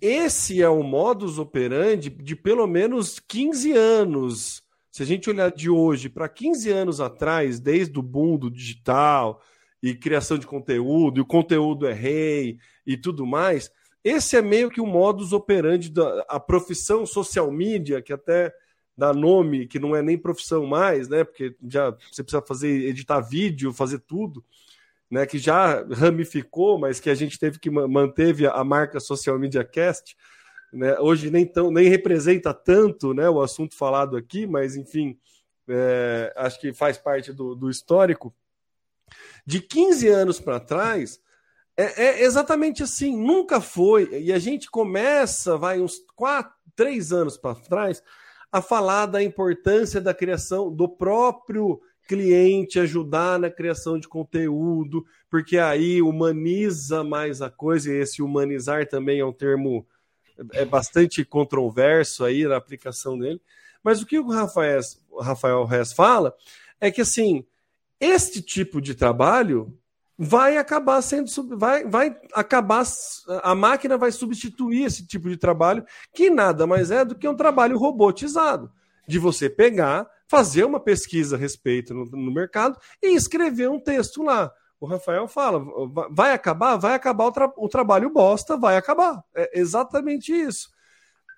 [0.00, 4.62] Esse é o modus operandi de pelo menos 15 anos.
[4.90, 9.40] Se a gente olhar de hoje para 15 anos atrás, desde o boom do digital
[9.82, 13.70] e criação de conteúdo, e o conteúdo é rei e tudo mais,
[14.04, 18.52] esse é meio que o modus operandi da a profissão social media, que até
[19.02, 21.24] dá nome, que não é nem profissão mais, né?
[21.24, 24.44] Porque já você precisa fazer, editar vídeo, fazer tudo,
[25.10, 25.26] né?
[25.26, 30.16] Que já ramificou, mas que a gente teve que manteve a marca Social Media Cast.
[30.72, 30.96] Né?
[31.00, 35.18] Hoje nem, tão, nem representa tanto né, o assunto falado aqui, mas enfim,
[35.68, 38.32] é, acho que faz parte do, do histórico.
[39.44, 41.20] De 15 anos para trás,
[41.76, 44.08] é, é, exatamente assim, nunca foi.
[44.20, 48.02] E a gente começa, vai uns quatro, três anos para trás,
[48.52, 55.56] a falar da importância da criação do próprio cliente, ajudar na criação de conteúdo, porque
[55.56, 59.86] aí humaniza mais a coisa, e esse humanizar também é um termo
[60.52, 63.40] é bastante controverso aí na aplicação dele.
[63.82, 64.80] Mas o que o Rafael,
[65.20, 66.34] Rafael Rez fala
[66.80, 67.44] é que assim,
[68.00, 69.72] este tipo de trabalho
[70.18, 72.84] vai acabar sendo vai, vai acabar
[73.42, 77.36] a máquina vai substituir esse tipo de trabalho que nada mais é do que um
[77.36, 78.70] trabalho robotizado
[79.08, 84.22] de você pegar fazer uma pesquisa a respeito no, no mercado e escrever um texto
[84.22, 84.50] lá.
[84.80, 85.62] O Rafael fala
[86.10, 86.76] vai acabar?
[86.76, 89.22] Vai acabar o, tra o trabalho bosta vai acabar.
[89.34, 90.70] É exatamente isso.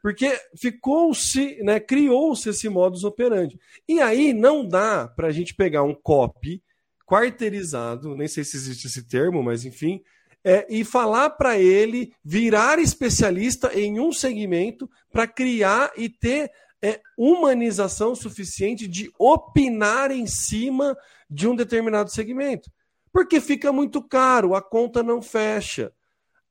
[0.01, 3.59] Porque ficou-se, né, criou-se esse modus operandi.
[3.89, 6.63] E aí não dá para a gente pegar um copy
[7.07, 10.01] quarteirizado, nem sei se existe esse termo, mas enfim,
[10.45, 16.51] é, e falar para ele virar especialista em um segmento para criar e ter
[16.83, 20.95] é, humanização suficiente de opinar em cima
[21.31, 22.71] de um determinado segmento.
[23.11, 25.93] Porque fica muito caro, a conta não fecha.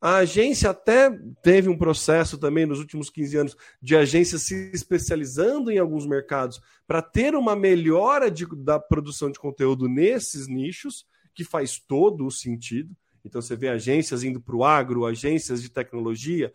[0.04, 1.10] A agência até
[1.42, 6.62] teve um processo também nos últimos 15 anos de agência se especializando em alguns mercados
[6.86, 12.32] para ter uma melhora de, da produção de conteúdo nesses nichos, que faz todo o
[12.32, 12.94] sentido.
[13.24, 16.52] Então você vê agências indo para o agro, agências de tecnologia,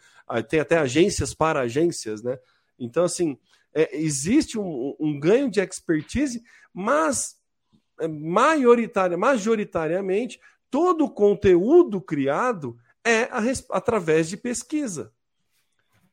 [0.51, 2.39] tem até agências para agências, né?
[2.79, 3.39] Então, assim,
[3.73, 7.41] é, existe um, um, ganho de expertise, mas
[7.99, 10.39] é, maioritária, majoritariamente,
[10.71, 12.79] todo o conteúdo criado
[13.09, 13.41] é a,
[13.71, 15.13] através de pesquisa.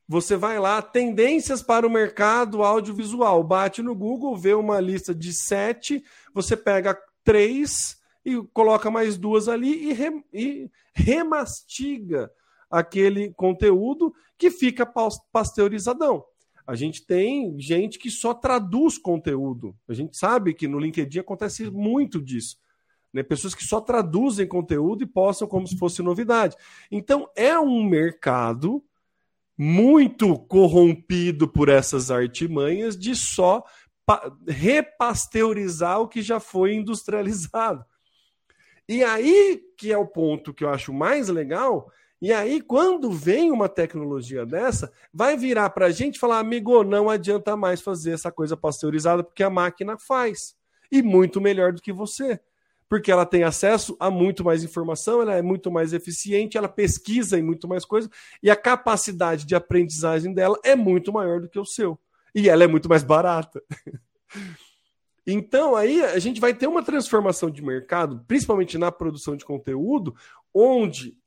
[0.08, 5.32] Você vai lá, tendências para o mercado audiovisual, bate no Google, vê uma lista de
[5.32, 12.30] sete, você pega três e coloca mais duas ali e, re, e remastiga
[12.70, 14.86] aquele conteúdo que fica
[15.32, 16.24] pasteurizadão.
[16.66, 19.76] A gente tem gente que só traduz conteúdo.
[19.88, 22.56] A gente sabe que no LinkedIn acontece muito disso.
[23.16, 23.22] Né?
[23.22, 26.56] Pessoas que só traduzem conteúdo e postam como se fosse novidade.
[26.90, 28.84] Então, é um mercado
[29.58, 33.64] muito corrompido por essas artimanhas de só
[34.46, 37.84] repasteurizar o que já foi industrializado.
[38.88, 41.90] E aí que é o ponto que eu acho mais legal.
[42.20, 47.10] E aí, quando vem uma tecnologia dessa, vai virar para a gente falar, amigo, não
[47.10, 50.54] adianta mais fazer essa coisa pasteurizada, porque a máquina faz.
[50.90, 52.40] E muito melhor do que você
[52.88, 57.38] porque ela tem acesso a muito mais informação, ela é muito mais eficiente, ela pesquisa
[57.38, 58.10] em muito mais coisas
[58.42, 61.98] e a capacidade de aprendizagem dela é muito maior do que o seu.
[62.34, 63.62] E ela é muito mais barata.
[65.28, 70.14] Então, aí a gente vai ter uma transformação de mercado, principalmente na produção de conteúdo,
[70.54, 71.18] onde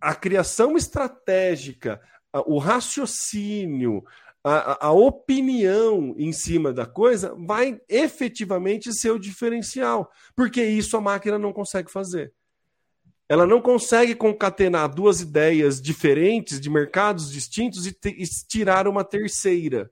[0.00, 2.00] a criação estratégica,
[2.46, 4.04] o raciocínio,
[4.48, 11.00] a, a, opinião em cima da coisa vai efetivamente ser o diferencial, porque isso a
[11.00, 12.32] máquina não consegue fazer.
[13.28, 19.04] Ela não consegue concatenar duas ideias diferentes de mercados distintos e, te, e tirar uma
[19.04, 19.90] terceira.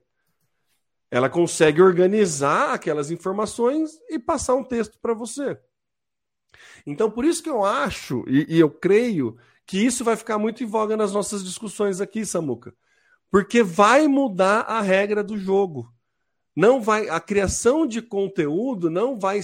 [1.11, 5.57] Ela consegue organizar aquelas informações e passar um texto para você.
[6.85, 10.63] Então, por isso que eu acho e, e eu creio que isso vai ficar muito
[10.63, 12.73] em voga nas nossas discussões aqui, Samuca
[13.31, 15.91] porque vai mudar a regra do jogo.
[16.55, 19.41] Não vai, a criação de conteúdo não vai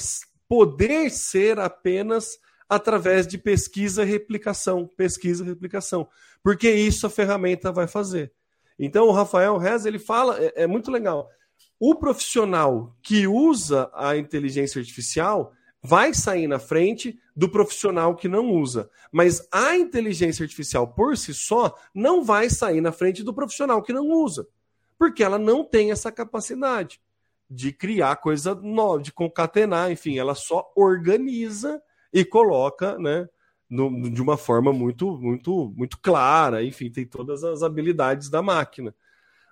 [0.48, 6.08] poder ser apenas através de pesquisa replicação, pesquisa replicação,
[6.42, 8.34] porque isso a ferramenta vai fazer.
[8.80, 11.30] Então o Rafael Rez ele fala é, é muito legal.
[11.80, 15.54] O profissional que usa a inteligência artificial
[15.84, 18.90] vai sair na frente do profissional que não usa.
[19.12, 23.92] Mas a inteligência artificial por si só não vai sair na frente do profissional que
[23.92, 24.48] não usa,
[24.98, 27.02] porque ela não tem essa capacidade
[27.50, 31.82] de criar coisa nova, de concatenar, enfim, ela só organiza
[32.12, 33.28] e coloca, né,
[33.70, 38.96] no, de uma forma muito, muito, muito clara, enfim, tem todas as habilidades da máquina.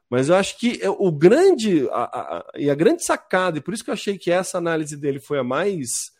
[0.10, 3.84] Mas eu acho que o grande a, a, e a grande sacada, e por isso
[3.84, 6.12] que eu achei que essa análise dele foi a mais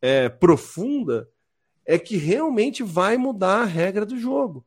[0.00, 1.28] é, profunda
[1.84, 4.64] é que realmente vai mudar a regra do jogo.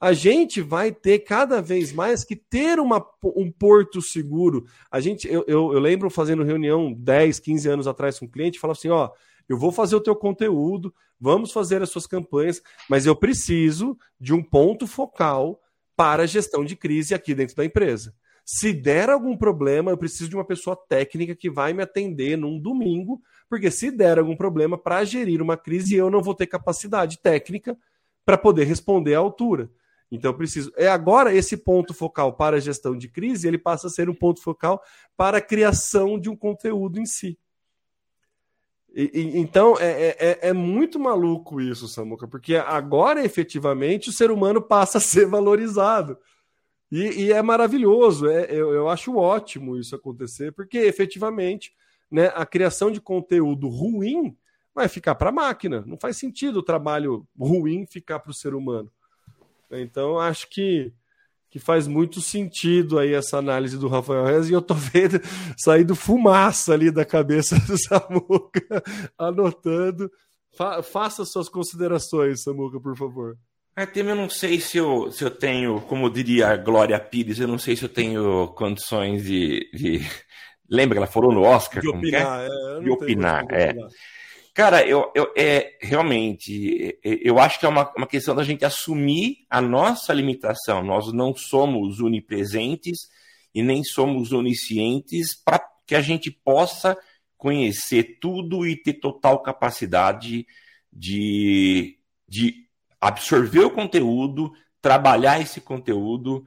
[0.00, 3.04] A gente vai ter cada vez mais que ter uma,
[3.36, 4.64] um porto seguro.
[4.90, 8.58] A gente, eu, eu, eu lembro fazendo reunião 10, 15 anos atrás com um cliente,
[8.58, 9.10] falava assim: ó,
[9.46, 14.32] eu vou fazer o teu conteúdo, vamos fazer as suas campanhas, mas eu preciso de
[14.32, 15.60] um ponto focal
[15.94, 18.14] para a gestão de crise aqui dentro da empresa.
[18.52, 22.58] Se der algum problema, eu preciso de uma pessoa técnica que vai me atender num
[22.58, 27.18] domingo porque se der algum problema para gerir uma crise, eu não vou ter capacidade
[27.18, 27.76] técnica
[28.24, 29.70] para poder responder à altura.
[30.10, 30.72] Então, eu preciso.
[30.76, 34.14] É agora esse ponto focal para a gestão de crise, ele passa a ser um
[34.14, 34.82] ponto focal
[35.16, 37.38] para a criação de um conteúdo em si.
[38.92, 44.12] E, e, então, é, é, é, é muito maluco isso, Samuca, porque agora, efetivamente, o
[44.12, 46.18] ser humano passa a ser valorizado.
[46.90, 51.72] E, e é maravilhoso, é, eu, eu acho ótimo isso acontecer, porque efetivamente
[52.10, 54.36] né, a criação de conteúdo ruim
[54.74, 55.84] vai ficar para a máquina.
[55.86, 58.90] Não faz sentido o trabalho ruim ficar para o ser humano.
[59.70, 60.92] Então, acho que,
[61.48, 65.20] que faz muito sentido aí essa análise do Rafael Reis e eu tô vendo
[65.56, 68.82] saindo fumaça ali da cabeça do Samuca,
[69.16, 70.10] anotando.
[70.56, 73.38] Fa faça suas considerações, Samuca, por favor.
[73.80, 77.48] Artem, eu não sei se eu, se eu tenho, como diria a Glória Pires, eu
[77.48, 80.00] não sei se eu tenho condições de, de
[80.70, 81.82] Lembra que ela falou no Oscar?
[81.82, 81.90] De é?
[81.90, 82.80] opinar, é?
[82.80, 83.74] de opinar, é.
[84.54, 89.38] Cara, eu, eu é, realmente, eu acho que é uma, uma questão da gente assumir
[89.48, 90.82] a nossa limitação.
[90.82, 92.98] Nós não somos onipresentes
[93.52, 96.96] e nem somos oniscientes para que a gente possa
[97.36, 100.46] conhecer tudo e ter total capacidade
[100.92, 102.69] de, de
[103.00, 106.44] absorver o conteúdo, trabalhar esse conteúdo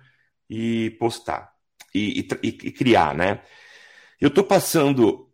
[0.50, 1.54] e postar
[1.94, 3.42] e, e, e criar, né?
[4.20, 5.30] Eu estou passando.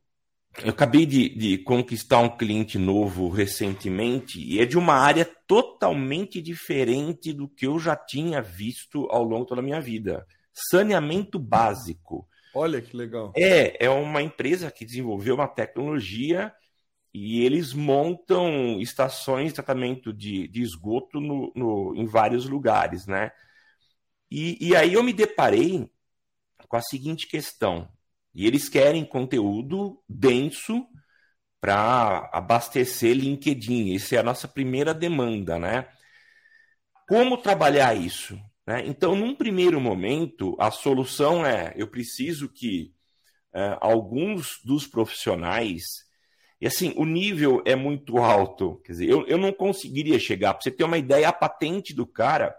[0.64, 6.42] Eu acabei de, de, conquistar um cliente novo recentemente e é de uma área totalmente
[6.42, 10.26] diferente do que eu já tinha visto ao longo da minha vida.
[10.52, 12.28] Saneamento básico.
[12.54, 13.32] Olha que legal.
[13.38, 16.52] É, é uma empresa que desenvolveu uma tecnologia
[17.14, 23.32] e eles montam estações de tratamento de, de esgoto no, no, em vários lugares, né?
[24.30, 25.90] E, e aí eu me deparei
[26.68, 27.90] com a seguinte questão.
[28.34, 30.86] E eles querem conteúdo denso
[31.60, 33.96] para abastecer LinkedIn.
[33.96, 35.90] Essa é a nossa primeira demanda, né?
[37.08, 38.40] Como trabalhar isso?
[38.68, 38.84] Né?
[38.86, 42.94] Então, num primeiro momento, a solução é: eu preciso que
[43.54, 46.08] é, alguns dos profissionais.
[46.62, 48.82] E assim, o nível é muito alto.
[48.84, 50.54] Quer dizer, eu, eu não conseguiria chegar.
[50.54, 52.56] Para você ter uma ideia, a patente do cara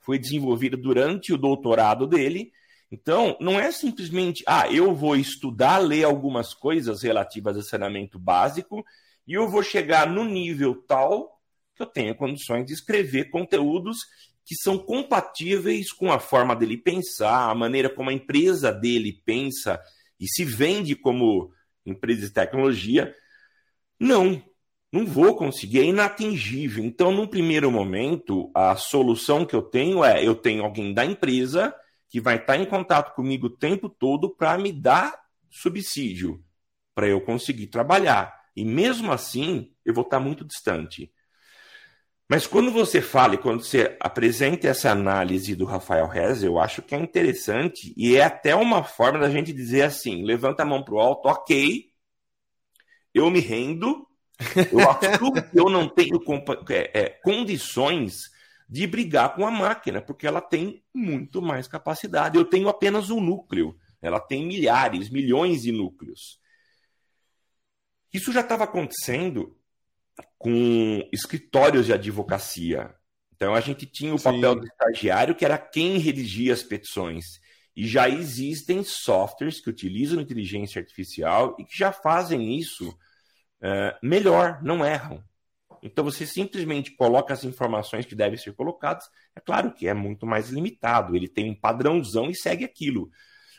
[0.00, 2.52] foi desenvolvida durante o doutorado dele
[2.94, 8.84] então, não é simplesmente, ah, eu vou estudar, ler algumas coisas relativas a saneamento básico
[9.26, 11.40] e eu vou chegar no nível tal
[11.74, 13.98] que eu tenha condições de escrever conteúdos
[14.44, 19.80] que são compatíveis com a forma dele pensar, a maneira como a empresa dele pensa
[20.20, 21.50] e se vende como
[21.84, 23.14] empresa de tecnologia.
[23.98, 24.42] Não,
[24.92, 26.84] não vou conseguir, é inatingível.
[26.84, 31.74] Então, num primeiro momento, a solução que eu tenho é: eu tenho alguém da empresa
[32.08, 35.18] que vai estar em contato comigo o tempo todo para me dar
[35.50, 36.42] subsídio,
[36.94, 38.34] para eu conseguir trabalhar.
[38.54, 41.12] E mesmo assim, eu vou estar muito distante.
[42.34, 46.82] Mas quando você fala e quando você apresenta essa análise do Rafael Rez, eu acho
[46.82, 50.82] que é interessante e é até uma forma da gente dizer assim: levanta a mão
[50.82, 51.92] para o alto, ok,
[53.14, 54.04] eu me rendo,
[54.72, 56.20] eu assumo que eu não tenho
[56.70, 58.22] é, é, condições
[58.68, 62.36] de brigar com a máquina, porque ela tem muito mais capacidade.
[62.36, 66.40] Eu tenho apenas um núcleo, ela tem milhares, milhões de núcleos.
[68.12, 69.56] Isso já estava acontecendo
[70.38, 72.94] com escritórios de advocacia.
[73.34, 74.60] Então a gente tinha o papel Sim.
[74.60, 77.24] do estagiário, que era quem redigia as petições.
[77.76, 84.62] E já existem softwares que utilizam inteligência artificial e que já fazem isso uh, melhor,
[84.62, 85.22] não erram.
[85.82, 89.04] Então você simplesmente coloca as informações que devem ser colocadas.
[89.34, 93.10] É claro que é muito mais limitado, ele tem um padrãozão e segue aquilo.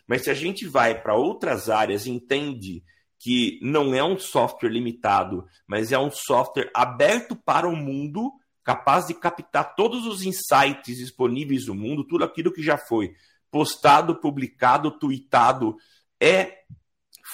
[0.08, 2.84] Mas se a gente vai para outras áreas e entende
[3.26, 8.32] que não é um software limitado, mas é um software aberto para o mundo,
[8.64, 13.16] capaz de captar todos os insights disponíveis no mundo, tudo aquilo que já foi
[13.50, 15.76] postado, publicado, tweetado,
[16.22, 16.66] é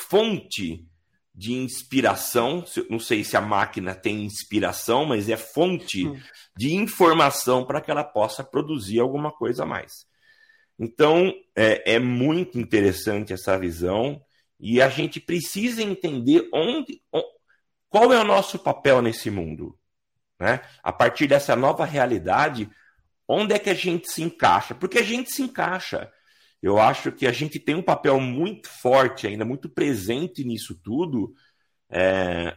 [0.08, 0.88] fonte
[1.36, 2.64] de inspiração.
[2.90, 6.18] Não sei se a máquina tem inspiração, mas é fonte hum.
[6.56, 9.92] de informação para que ela possa produzir alguma coisa a mais.
[10.80, 14.24] Então, é, é muito interessante essa visão.
[14.62, 17.02] E a gente precisa entender onde,
[17.90, 19.78] qual é o nosso papel nesse mundo.
[20.40, 20.62] Né?
[20.84, 22.70] A partir dessa nova realidade,
[23.28, 24.76] onde é que a gente se encaixa?
[24.76, 26.12] Porque a gente se encaixa.
[26.62, 31.34] Eu acho que a gente tem um papel muito forte ainda, muito presente nisso tudo.
[31.90, 32.56] É...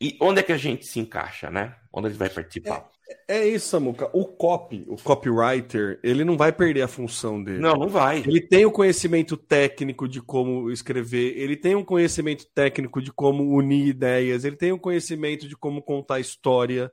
[0.00, 1.76] E onde é que a gente se encaixa, né?
[1.92, 2.88] Onde a gente vai participar?
[3.28, 4.10] É, isso, Samuca.
[4.12, 7.58] O copy, o copywriter, ele não vai perder a função dele.
[7.58, 8.18] Não, não vai.
[8.18, 13.54] Ele tem o conhecimento técnico de como escrever, ele tem um conhecimento técnico de como
[13.54, 16.90] unir ideias, ele tem um conhecimento de como contar história,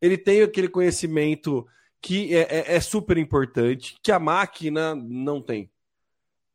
[0.00, 1.66] ele tem aquele conhecimento
[2.00, 5.70] que é, é, é super importante, que a máquina não tem.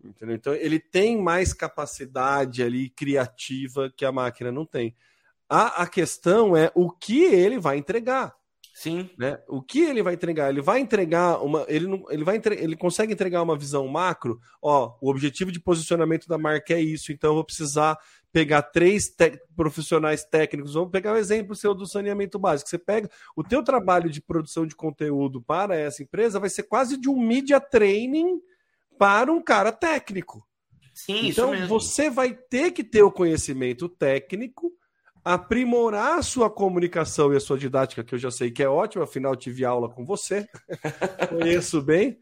[0.04, 0.36] Entendeu?
[0.36, 4.96] Então, ele tem mais capacidade ali criativa que a máquina não tem.
[5.50, 8.34] A, a questão é o que ele vai entregar.
[8.74, 9.08] Sim.
[9.20, 9.40] Né?
[9.48, 10.50] O que ele vai entregar?
[10.50, 11.64] Ele vai entregar uma.
[11.70, 14.40] Ele, não, ele, vai entre, ele consegue entregar uma visão macro.
[14.60, 17.98] Ó, o objetivo de posicionamento da marca é isso, então eu vou precisar
[18.32, 20.74] pegar três te profissionais técnicos.
[20.74, 22.68] Vamos pegar o um exemplo seu do saneamento básico.
[22.68, 26.98] Você pega o teu trabalho de produção de conteúdo para essa empresa, vai ser quase
[26.98, 28.42] de um media training
[28.98, 30.44] para um cara técnico.
[30.96, 34.72] Sim, então você vai ter que ter o conhecimento técnico
[35.24, 39.04] aprimorar a sua comunicação e a sua didática, que eu já sei que é ótimo,
[39.04, 40.48] afinal tive aula com você,
[41.30, 42.20] conheço bem,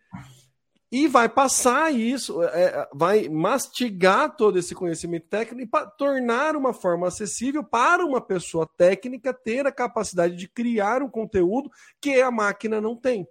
[0.92, 6.74] e vai passar isso, é, é vai mastigar todo esse conhecimento técnico e tornar uma
[6.74, 12.30] forma acessível para uma pessoa técnica ter a capacidade de criar um conteúdo que a
[12.30, 13.26] máquina não tem.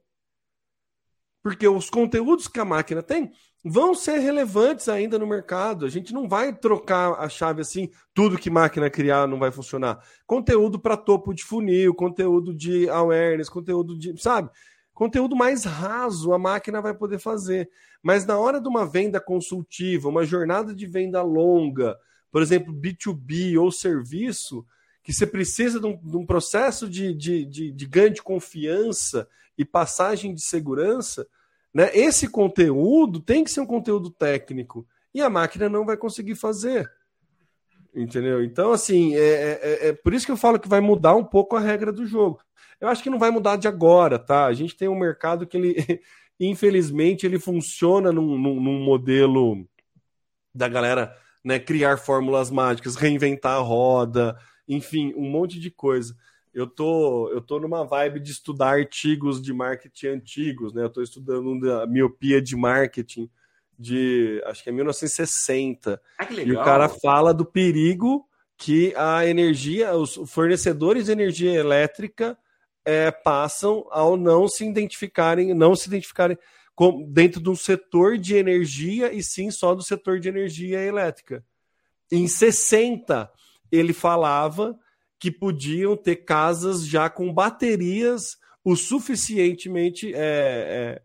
[1.43, 3.31] Porque os conteúdos que a máquina tem
[3.65, 5.85] vão ser relevantes ainda no mercado.
[5.85, 10.03] A gente não vai trocar a chave assim, tudo que máquina criar não vai funcionar.
[10.27, 14.51] Conteúdo para topo de funil, conteúdo de awareness, conteúdo de, sabe?
[14.95, 17.71] Conteúdo mais raso a máquina vai poder fazer.
[18.03, 21.97] Mas na hora de uma venda consultiva, uma jornada de venda longa,
[22.31, 24.65] por exemplo, B2B ou serviço,
[25.03, 29.29] que você precisa de um, de um processo de, de, de, de ganho de confiança
[29.57, 31.27] e passagem de segurança,
[31.73, 31.91] né?
[31.95, 36.91] Esse conteúdo tem que ser um conteúdo técnico e a máquina não vai conseguir fazer.
[37.95, 38.43] Entendeu?
[38.45, 41.25] Então, assim, é, é, é, é, por isso que eu falo que vai mudar um
[41.25, 42.41] pouco a regra do jogo.
[42.81, 44.47] Eu acho que não vai mudar de agora, tá?
[44.47, 45.75] A gente tem um mercado que ele,
[46.39, 49.67] infelizmente, ele funciona num, num, num modelo
[50.55, 54.37] da galera né, criar fórmulas mágicas, reinventar a roda,
[54.69, 56.15] enfim, um monte de coisa
[56.61, 60.83] eu tô, eu tô numa vibe de estudar artigos de marketing antigos, né?
[60.85, 63.31] Eu tô estudando a miopia de marketing
[63.79, 66.01] de, acho que é 1960.
[66.19, 66.55] Ah, que legal.
[66.55, 72.37] E o cara fala do perigo que a energia, os fornecedores de energia elétrica
[72.85, 76.37] é, passam ao não se identificarem, não se identificarem
[76.75, 81.43] com, dentro de um setor de energia e sim só do setor de energia elétrica.
[82.13, 83.31] Em 60
[83.73, 84.79] ele falava
[85.21, 91.03] que podiam ter casas já com baterias o suficientemente, é, é,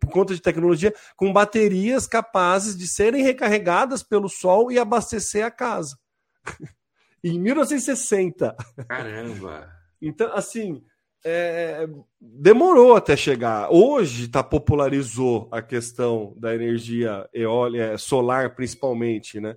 [0.00, 5.50] por conta de tecnologia, com baterias capazes de serem recarregadas pelo sol e abastecer a
[5.50, 5.96] casa.
[7.24, 8.54] em 1960.
[8.88, 9.70] Caramba!
[10.00, 10.82] então, assim,
[11.24, 11.88] é,
[12.20, 13.70] demorou até chegar.
[13.70, 19.56] Hoje tá, popularizou a questão da energia eólica, solar principalmente, né?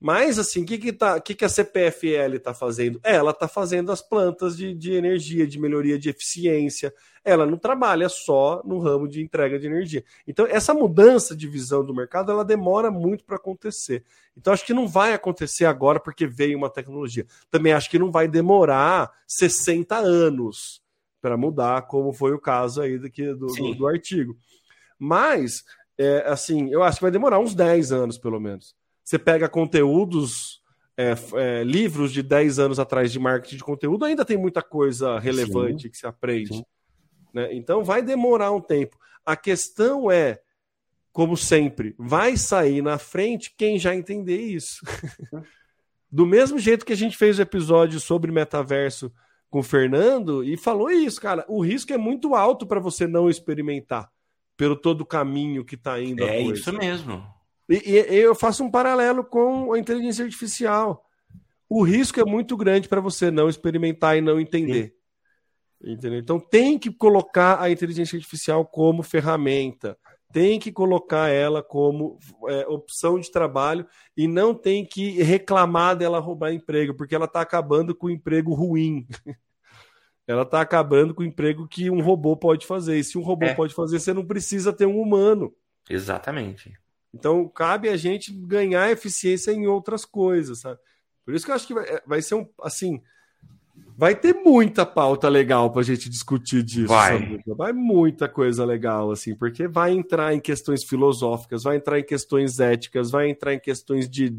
[0.00, 2.98] Mas, assim, o que, que, tá, que, que a CPFL está fazendo?
[3.04, 6.94] Ela está fazendo as plantas de, de energia, de melhoria de eficiência.
[7.22, 10.02] Ela não trabalha só no ramo de entrega de energia.
[10.26, 14.02] Então, essa mudança de visão do mercado, ela demora muito para acontecer.
[14.34, 17.26] Então, acho que não vai acontecer agora porque veio uma tecnologia.
[17.50, 20.80] Também acho que não vai demorar 60 anos
[21.20, 24.34] para mudar, como foi o caso aí do, do, do artigo.
[24.98, 25.62] Mas,
[25.98, 28.74] é, assim, eu acho que vai demorar uns 10 anos, pelo menos.
[29.10, 30.62] Você pega conteúdos,
[30.96, 35.18] é, é, livros de 10 anos atrás de marketing de conteúdo, ainda tem muita coisa
[35.18, 35.90] relevante Sim.
[35.90, 36.64] que se aprende.
[37.34, 37.52] Né?
[37.52, 38.96] Então vai demorar um tempo.
[39.26, 40.38] A questão é,
[41.10, 44.76] como sempre, vai sair na frente quem já entender isso.
[46.08, 49.12] Do mesmo jeito que a gente fez o episódio sobre metaverso
[49.50, 51.44] com o Fernando e falou isso, cara.
[51.48, 54.08] O risco é muito alto para você não experimentar
[54.56, 56.22] pelo todo o caminho que está indo.
[56.22, 57.39] É isso mesmo.
[57.70, 61.06] E, e, eu faço um paralelo com a inteligência artificial.
[61.68, 64.92] O risco é muito grande para você não experimentar e não entender.
[65.82, 66.18] Entendeu?
[66.18, 69.96] Então tem que colocar a inteligência artificial como ferramenta,
[70.32, 72.18] tem que colocar ela como
[72.48, 77.40] é, opção de trabalho e não tem que reclamar dela roubar emprego, porque ela está
[77.40, 79.06] acabando com o emprego ruim.
[80.26, 82.98] ela está acabando com o emprego que um robô pode fazer.
[82.98, 83.54] E se um robô é.
[83.54, 85.52] pode fazer, você não precisa ter um humano.
[85.88, 86.72] Exatamente.
[87.12, 90.78] Então, cabe a gente ganhar eficiência em outras coisas, sabe?
[91.24, 93.02] Por isso que eu acho que vai, é, vai ser um, assim,
[93.96, 96.88] vai ter muita pauta legal para a gente discutir disso.
[96.88, 97.18] Vai.
[97.18, 97.42] Sabe?
[97.46, 102.60] Vai muita coisa legal, assim, porque vai entrar em questões filosóficas, vai entrar em questões
[102.60, 104.34] éticas, vai entrar em questões de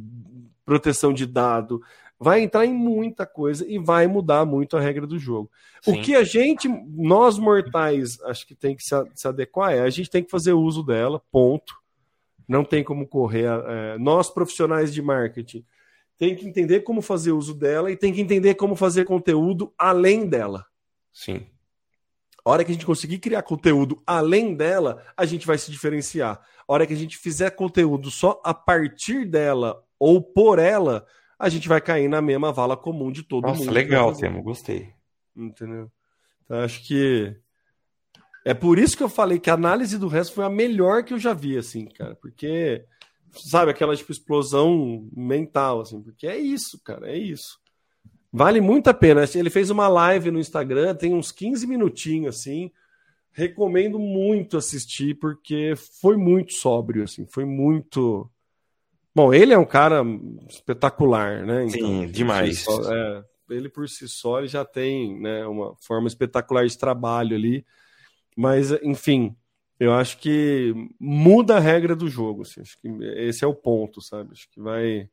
[0.66, 1.82] proteção de dado,
[2.18, 5.52] vai entrar em muita coisa e vai mudar muito a regra do jogo.
[5.82, 6.00] Sim.
[6.00, 9.90] O que a gente, nós mortais, acho que tem que se, se adequar é a
[9.90, 11.81] gente tem que fazer uso dela, ponto
[12.52, 13.46] não tem como correr.
[13.46, 15.66] É, nós, profissionais de marketing,
[16.18, 20.28] tem que entender como fazer uso dela e tem que entender como fazer conteúdo além
[20.28, 20.66] dela.
[21.14, 21.48] Sim.
[22.44, 26.42] A hora que a gente conseguir criar conteúdo além dela, a gente vai se diferenciar.
[26.68, 31.06] A hora que a gente fizer conteúdo só a partir dela ou por ela,
[31.40, 33.68] a gente vai cair na mesma vala comum de todo Nossa, mundo.
[33.68, 34.90] Nossa, legal, Temo, gostei.
[35.36, 35.90] Entendeu?
[36.44, 37.34] Então, acho que
[38.44, 41.14] é por isso que eu falei que a análise do resto foi a melhor que
[41.14, 42.16] eu já vi, assim, cara.
[42.16, 42.84] Porque,
[43.32, 47.60] sabe, aquela tipo, explosão mental, assim, porque é isso, cara, é isso.
[48.34, 49.24] Vale muito a pena.
[49.36, 52.72] Ele fez uma live no Instagram, tem uns 15 minutinhos, assim.
[53.34, 58.30] Recomendo muito assistir, porque foi muito sóbrio, assim, foi muito.
[59.14, 60.02] Bom, ele é um cara
[60.50, 61.66] espetacular, né?
[61.66, 62.60] Então, Sim, demais.
[62.60, 67.36] Só, é, ele por si só ele já tem né, uma forma espetacular de trabalho
[67.36, 67.66] ali.
[68.36, 69.36] Mas, enfim,
[69.80, 72.44] eu acho que muda a regra do jogo.
[72.44, 74.32] Assim, acho que esse é o ponto, sabe?
[74.32, 75.10] Acho que vai.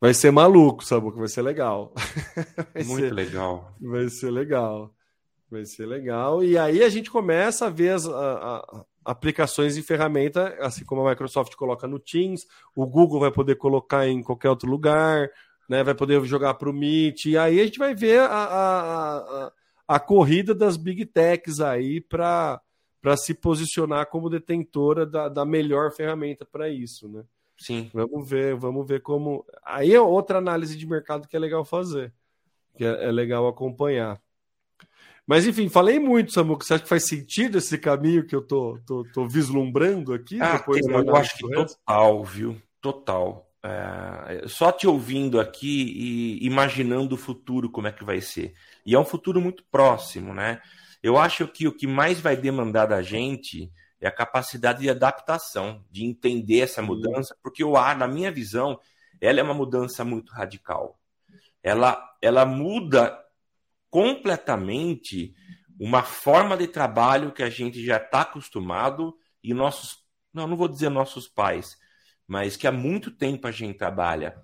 [0.00, 1.10] Vai ser maluco, sabe?
[1.10, 1.92] Vai ser legal.
[2.74, 3.74] vai Muito ser, legal.
[3.80, 4.94] Vai ser legal.
[5.50, 6.42] Vai ser legal.
[6.42, 11.06] E aí a gente começa a ver as a, a, aplicações e ferramenta, assim como
[11.06, 15.30] a Microsoft coloca no Teams, o Google vai poder colocar em qualquer outro lugar,
[15.68, 15.84] né?
[15.84, 17.26] Vai poder jogar para o Meet.
[17.26, 19.52] E aí a gente vai ver a, a
[19.86, 22.60] a corrida das big techs aí para
[23.16, 27.24] se posicionar como detentora da, da melhor ferramenta para isso, né?
[27.56, 27.90] Sim.
[27.92, 29.44] Vamos ver, vamos ver como.
[29.64, 32.12] Aí é outra análise de mercado que é legal fazer,
[32.76, 34.20] que é, é legal acompanhar.
[35.26, 36.64] Mas enfim, falei muito, Samuco.
[36.64, 40.38] Você acha que faz sentido esse caminho que eu tô, tô, tô vislumbrando aqui?
[40.40, 42.56] Ah, depois eu, eu acho que total, viu?
[42.80, 43.50] Total.
[43.62, 48.52] É, só te ouvindo aqui e imaginando o futuro, como é que vai ser.
[48.84, 50.60] E é um futuro muito próximo, né?
[51.02, 53.70] Eu acho que o que mais vai demandar da gente
[54.00, 58.78] é a capacidade de adaptação, de entender essa mudança, porque o ar, na minha visão,
[59.20, 60.98] ela é uma mudança muito radical.
[61.62, 63.18] Ela, ela muda
[63.88, 65.34] completamente
[65.78, 69.98] uma forma de trabalho que a gente já está acostumado e nossos,
[70.32, 71.76] não, não vou dizer nossos pais,
[72.26, 74.42] mas que há muito tempo a gente trabalha.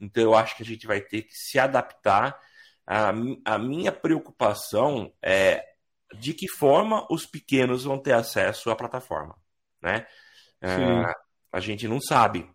[0.00, 2.38] Então eu acho que a gente vai ter que se adaptar.
[2.86, 3.12] A,
[3.44, 5.64] a minha preocupação é
[6.18, 9.36] de que forma os pequenos vão ter acesso à plataforma,
[9.82, 10.06] né?
[10.60, 11.14] É,
[11.52, 12.48] a gente não sabe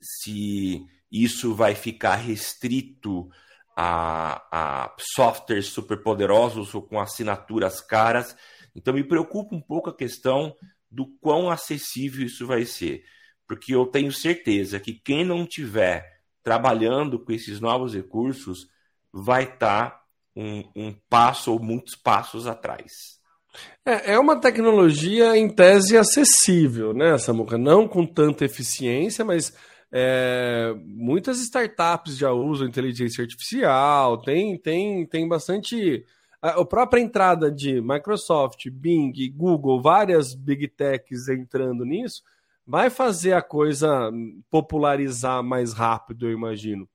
[0.00, 3.28] se isso vai ficar restrito
[3.76, 8.36] a, a softwares superpoderosos ou com assinaturas caras.
[8.74, 10.54] Então me preocupa um pouco a questão
[10.90, 13.04] do quão acessível isso vai ser
[13.48, 18.68] porque eu tenho certeza que quem não tiver trabalhando com esses novos recursos
[19.12, 20.02] vai estar tá
[20.36, 23.18] um, um, passo ou muitos passos atrás.
[23.84, 27.58] É, é, uma tecnologia em tese acessível, né, Samuca?
[27.58, 29.52] Não com tanta eficiência, mas
[29.90, 36.04] É, muitas startups já usam inteligência artificial, tem, tem, tem bastante.
[36.42, 42.22] A, a própria entrada de Microsoft, Bing, Google, várias big techs entrando nisso,
[42.66, 44.10] vai fazer a coisa
[44.50, 46.86] popularizar mais rápido, eu imagino.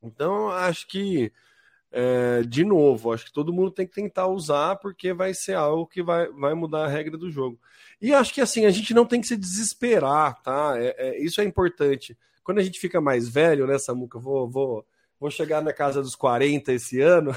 [0.00, 1.32] Então, acho que,
[1.90, 5.86] é, de novo, acho que todo mundo tem que tentar usar, porque vai ser algo
[5.86, 7.58] que vai, vai mudar a regra do jogo.
[8.00, 10.74] E acho que assim, a gente não tem que se desesperar, tá?
[10.76, 12.16] É, é, isso é importante.
[12.44, 14.18] Quando a gente fica mais velho, né, Samuca?
[14.18, 14.86] Vou, vou,
[15.18, 17.32] vou chegar na casa dos 40 esse ano,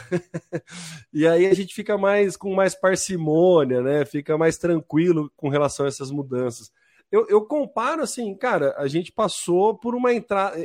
[1.13, 4.05] e aí a gente fica mais com mais parcimônia, né?
[4.05, 6.71] Fica mais tranquilo com relação a essas mudanças.
[7.11, 10.57] Eu, eu comparo assim, cara, a gente passou por uma entrada.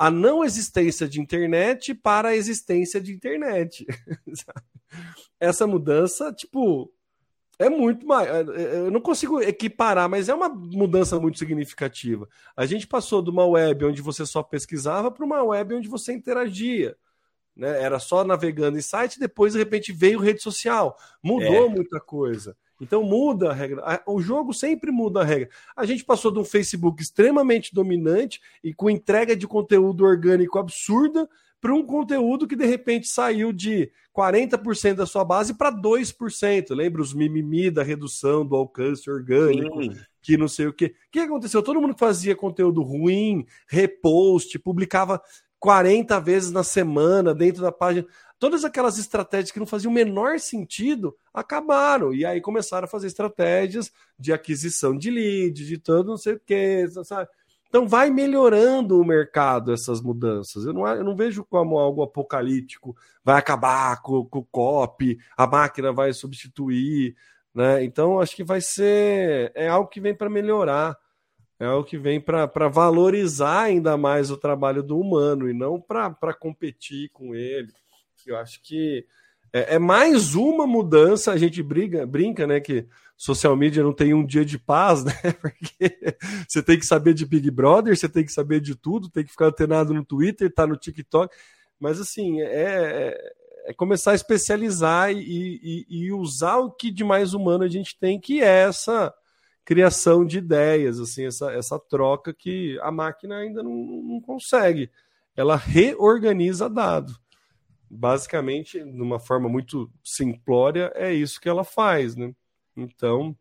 [0.00, 3.84] A não existência de internet para a existência de internet.
[5.38, 6.90] Essa mudança, tipo,
[7.58, 8.26] é muito mais.
[8.26, 12.26] É, é, eu não consigo equiparar, mas é uma mudança muito significativa.
[12.56, 16.14] A gente passou de uma web onde você só pesquisava para uma web onde você
[16.14, 16.96] interagia.
[17.54, 17.82] Né?
[17.82, 20.96] Era só navegando em site, depois de repente veio rede social.
[21.22, 21.68] Mudou é.
[21.68, 22.56] muita coisa.
[22.80, 24.02] Então muda a regra.
[24.06, 25.50] O jogo sempre muda a regra.
[25.76, 31.28] A gente passou de um Facebook extremamente dominante e com entrega de conteúdo orgânico absurda
[31.60, 36.74] para um conteúdo que de repente saiu de 40% da sua base para 2%.
[36.74, 39.96] Lembra os mimimi da redução do alcance orgânico, Sim.
[40.22, 40.94] que não sei o quê.
[41.08, 41.62] O que aconteceu?
[41.62, 45.20] Todo mundo fazia conteúdo ruim, repost, publicava
[45.58, 48.06] 40 vezes na semana dentro da página.
[48.40, 52.14] Todas aquelas estratégias que não faziam o menor sentido acabaram.
[52.14, 57.04] E aí começaram a fazer estratégias de aquisição de leads, de todo não sei o
[57.04, 57.28] sabe?
[57.68, 60.64] Então vai melhorando o mercado essas mudanças.
[60.64, 65.46] Eu não, eu não vejo como algo apocalíptico, vai acabar com, com o COP, a
[65.46, 67.14] máquina vai substituir.
[67.54, 67.84] Né?
[67.84, 70.96] Então acho que vai ser é algo que vem para melhorar,
[71.58, 76.32] é algo que vem para valorizar ainda mais o trabalho do humano e não para
[76.32, 77.70] competir com ele.
[78.26, 79.06] Eu acho que
[79.52, 81.32] é, é, mais uma mudança.
[81.32, 82.60] A gente briga, brinca, né?
[82.60, 85.12] Que social media não tem um dia de paz, né?
[85.40, 86.14] Porque
[86.48, 89.30] você tem que saber de Big Brother, você tem que saber de tudo, tem que
[89.30, 91.34] ficar antenado no Twitter, tá no TikTok.
[91.78, 93.32] Mas assim, é, é,
[93.66, 97.98] é começar a especializar e, e, e, usar o que de mais humano a gente
[97.98, 99.12] tem, que é essa
[99.64, 104.90] criação de ideias, assim, essa, essa troca que a máquina ainda não, não consegue.
[105.36, 107.14] Ela reorganiza dado
[107.90, 112.32] basicamente, de uma forma muito simplória, é isso que ela faz, né?
[112.76, 113.36] Então,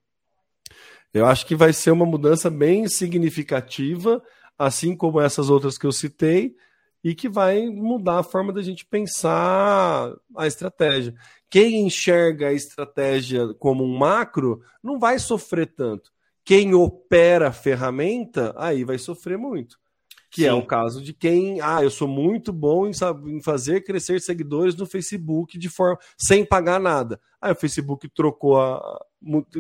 [1.14, 4.22] eu acho que vai ser uma mudança bem significativa,
[4.58, 6.56] assim como essas outras que eu citei,
[7.04, 11.14] e que vai mudar a forma da gente pensar a estratégia.
[11.50, 16.12] Quem enxerga a estratégia como um macro não vai sofrer tanto.
[16.44, 19.80] Quem opera a ferramenta, aí vai sofrer muito
[20.30, 20.48] que Sim.
[20.48, 22.92] é o caso de quem, ah, eu sou muito bom em,
[23.26, 27.20] em, fazer crescer seguidores no Facebook de forma sem pagar nada.
[27.42, 29.06] Aí o Facebook trocou a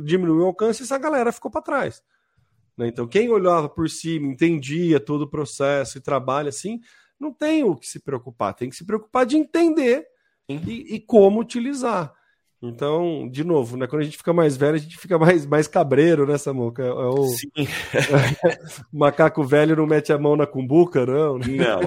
[0.03, 2.03] diminuiu o alcance e essa galera ficou para trás.
[2.77, 2.87] Né?
[2.87, 6.79] Então quem olhava por cima, entendia todo o processo e trabalha assim,
[7.19, 10.07] não tem o que se preocupar, tem que se preocupar de entender
[10.47, 12.13] e, e como utilizar.
[12.61, 13.87] Então, de novo, né?
[13.87, 16.83] Quando a gente fica mais velho, a gente fica mais, mais cabreiro, né, Samuca?
[16.83, 17.49] É o, Sim.
[17.55, 17.55] o
[18.99, 21.39] macaco velho não mete a mão na cumbuca, não?
[21.39, 21.79] Não.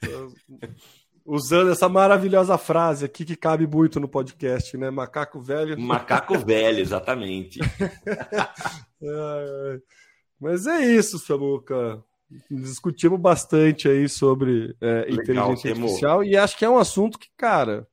[1.26, 4.90] Usando essa maravilhosa frase aqui que cabe muito no podcast, né?
[4.90, 5.78] Macaco velho.
[5.78, 7.60] Macaco velho, exatamente.
[10.40, 12.02] Mas é isso, Samuca.
[12.50, 17.28] Discutimos bastante aí sobre é, Legal, inteligência artificial e acho que é um assunto que,
[17.36, 17.86] cara,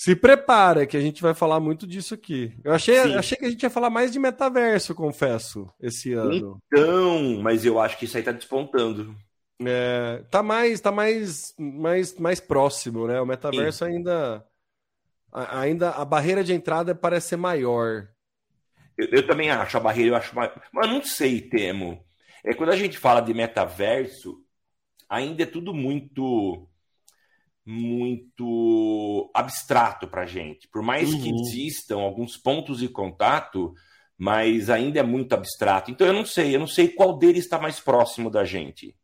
[0.00, 2.56] se prepara, que a gente vai falar muito disso aqui.
[2.64, 6.58] Eu achei, achei que a gente ia falar mais de metaverso, confesso, esse ano.
[6.72, 9.14] Então, mas eu acho que isso aí tá despontando.
[9.62, 13.20] É, tá mais, tá mais, mais, mais próximo, né?
[13.20, 13.90] O metaverso Sim.
[13.90, 14.46] ainda,
[15.30, 18.08] ainda a barreira de entrada parece ser maior.
[18.96, 22.02] Eu, eu, também acho a barreira, eu acho mais, mas não sei, Temo.
[22.42, 24.42] É quando a gente fala de metaverso,
[25.10, 26.69] ainda é tudo muito
[27.70, 30.66] muito abstrato para a gente.
[30.68, 31.22] Por mais uhum.
[31.22, 33.72] que existam alguns pontos de contato,
[34.18, 35.90] mas ainda é muito abstrato.
[35.90, 38.94] Então eu não sei, eu não sei qual deles está mais próximo da gente.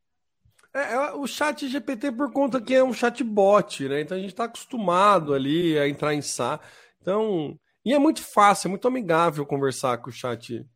[0.74, 4.00] É, é, o chat GPT por conta que é um chatbot, né?
[4.00, 6.60] Então a gente está acostumado ali a entrar em SA.
[7.00, 10.66] Então, e é muito fácil, é muito amigável conversar com o chat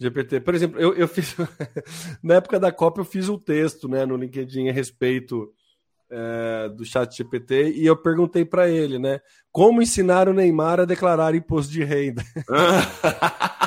[0.00, 0.40] GPT.
[0.40, 1.36] Por exemplo, eu, eu fiz
[2.24, 5.52] na época da Copa eu fiz um texto, né, no LinkedIn a respeito
[6.10, 9.20] é, do chat GPT e eu perguntei para ele, né?
[9.52, 12.22] Como ensinar o Neymar a declarar imposto de renda?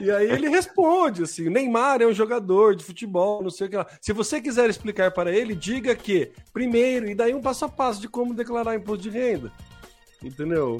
[0.00, 3.76] E aí ele responde assim: Neymar é um jogador de futebol, não sei o que
[3.76, 3.86] lá.
[4.02, 8.02] Se você quiser explicar para ele, diga que, primeiro, e daí um passo a passo
[8.02, 9.50] de como declarar imposto de renda.
[10.22, 10.78] Entendeu?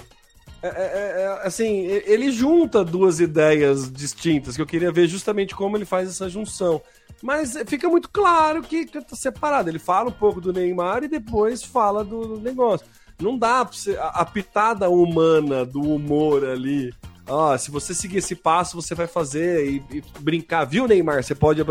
[0.65, 5.55] É, é, é, é assim, ele junta duas ideias distintas, que eu queria ver justamente
[5.55, 6.81] como ele faz essa junção.
[7.23, 9.69] Mas fica muito claro que tá separado.
[9.69, 12.87] Ele fala um pouco do Neymar e depois fala do, negócio.
[13.21, 13.77] Não dá pra.
[14.01, 16.93] A, a pitada humana do humor ali
[17.27, 21.23] ó, se você seguir esse passo, você vai fazer e, e, brincar, viu, Neymar?
[21.23, 21.63] Você pode.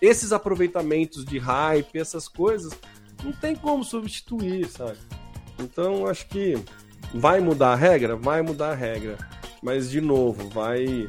[0.00, 2.72] Esses aproveitamentos de hype, essas coisas,
[3.22, 4.98] não tem como substituir, sabe?
[5.58, 6.54] Então, acho que
[7.14, 8.16] vai mudar a regra?
[8.16, 9.16] Vai mudar a regra.
[9.62, 11.08] Mas, de novo, vai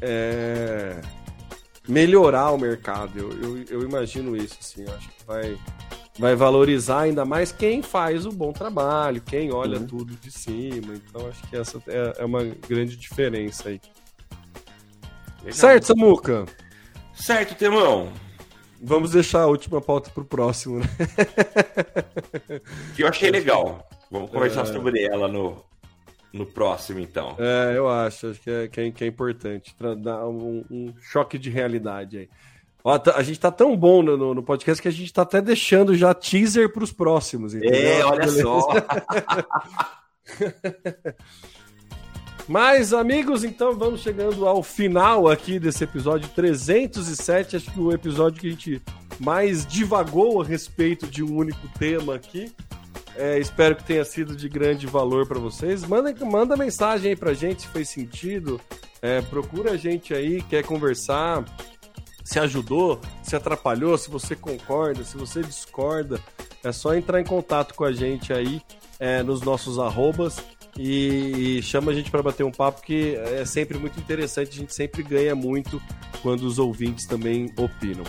[0.00, 1.00] é,
[1.88, 3.18] melhorar o mercado.
[3.18, 4.84] Eu, eu, eu imagino isso, assim.
[4.84, 5.58] Acho que vai
[6.18, 9.86] vai valorizar ainda mais quem faz o bom trabalho, quem olha uhum.
[9.86, 10.94] tudo de cima.
[10.94, 13.80] Então acho que essa é, é uma grande diferença aí.
[15.40, 15.54] Legal.
[15.54, 16.46] Certo, Samuca?
[17.14, 18.12] Certo, Temão.
[18.80, 20.86] Vamos deixar a última pauta para o próximo, né?
[22.94, 23.88] Que eu achei legal.
[24.10, 24.66] Vamos conversar é...
[24.66, 25.62] sobre ela no,
[26.32, 27.36] no próximo, então.
[27.38, 28.28] É, eu acho.
[28.28, 29.74] Acho que é, que é, que é importante.
[29.98, 32.28] Dar um, um choque de realidade aí.
[32.86, 35.40] Ó, tá, a gente tá tão bom no, no, podcast que a gente tá até
[35.40, 37.54] deixando já teaser para os próximos.
[37.54, 37.80] Entendeu?
[37.80, 38.42] É, olha Beleza?
[38.42, 38.68] só.
[42.46, 47.56] Mas, amigos, então vamos chegando ao final aqui desse episódio 307.
[47.56, 48.82] Acho que o episódio que a gente
[49.18, 52.52] mais divagou a respeito de um único tema aqui.
[53.16, 55.84] É, espero que tenha sido de grande valor para vocês.
[55.84, 58.60] Manda, manda mensagem aí pra gente se fez sentido.
[59.00, 61.44] É, procura a gente aí, quer conversar
[62.24, 66.18] se ajudou, se atrapalhou, se você concorda, se você discorda,
[66.64, 68.62] é só entrar em contato com a gente aí
[68.98, 70.42] é, nos nossos arrobas
[70.76, 74.60] e, e chama a gente para bater um papo que é sempre muito interessante, a
[74.60, 75.80] gente sempre ganha muito
[76.22, 78.04] quando os ouvintes também opinam.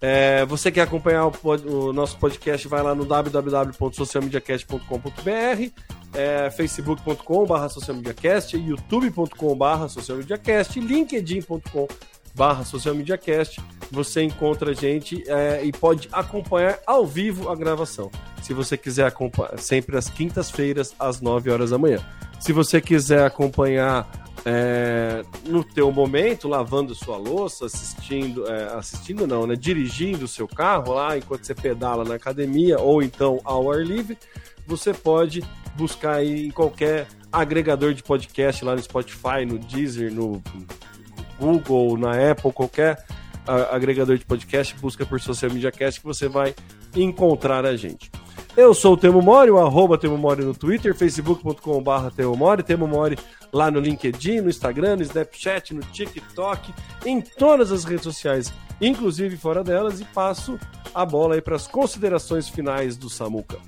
[0.00, 5.70] É, você quer acompanhar o, pod, o, nosso podcast, vai lá no www.socialmediacast.com.br,
[6.14, 11.92] é, facebook.com.br socialmediacast, youtube.com.br socialmediacast, linkedin.com.br
[12.34, 17.56] barra Social Media Cast, você encontra a gente é, e pode acompanhar ao vivo a
[17.56, 18.10] gravação.
[18.42, 21.98] Se você quiser acompanhar, sempre às quintas-feiras, às 9 horas da manhã.
[22.38, 24.08] Se você quiser acompanhar
[24.44, 29.54] é, no teu momento, lavando sua louça, assistindo, é, assistindo não, né?
[29.54, 34.16] Dirigindo o seu carro lá enquanto você pedala na academia ou então ao ar livre,
[34.66, 35.42] você pode
[35.76, 40.42] buscar aí em qualquer agregador de podcast lá no Spotify, no Deezer, no
[41.38, 43.04] Google, na Apple, qualquer
[43.70, 46.54] agregador de podcast, busca por Social Media Cast que você vai
[46.94, 48.10] encontrar a gente.
[48.56, 52.86] Eu sou o Temo Mori, o arroba Temo Mori no Twitter, facebook.com.br Temo Mori, Temo
[52.86, 53.16] Mori
[53.52, 56.72] lá no LinkedIn, no Instagram, no Snapchat, no TikTok,
[57.04, 60.58] em todas as redes sociais, inclusive fora delas, e passo
[60.94, 63.58] a bola aí para as considerações finais do Samuca.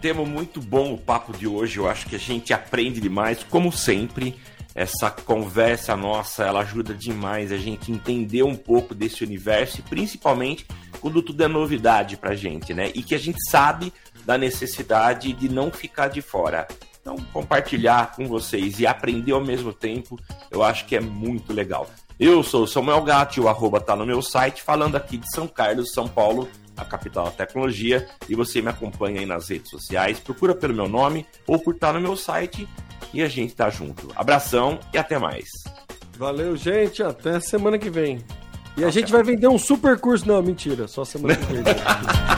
[0.00, 3.72] Temo muito bom o papo de hoje, eu acho que a gente aprende demais, como
[3.72, 4.36] sempre
[4.74, 10.64] essa conversa nossa, ela ajuda demais a gente entender um pouco desse universo e principalmente
[11.00, 12.92] quando tudo é novidade pra gente, né?
[12.94, 13.92] E que a gente sabe
[14.24, 16.68] da necessidade de não ficar de fora.
[17.08, 21.88] Então, compartilhar com vocês e aprender ao mesmo tempo, eu acho que é muito legal.
[22.20, 25.92] Eu sou Samuel Gatti, o arroba tá no meu site, falando aqui de São Carlos,
[25.94, 26.46] São Paulo,
[26.76, 30.86] a capital da tecnologia, e você me acompanha aí nas redes sociais, procura pelo meu
[30.86, 32.68] nome ou por estar no meu site
[33.14, 34.10] e a gente tá junto.
[34.14, 35.46] Abração e até mais.
[36.18, 37.02] Valeu, gente.
[37.02, 38.22] Até semana que vem.
[38.76, 40.28] E a gente vai vender um super curso.
[40.28, 40.86] Não, mentira.
[40.86, 41.62] Só semana que vem.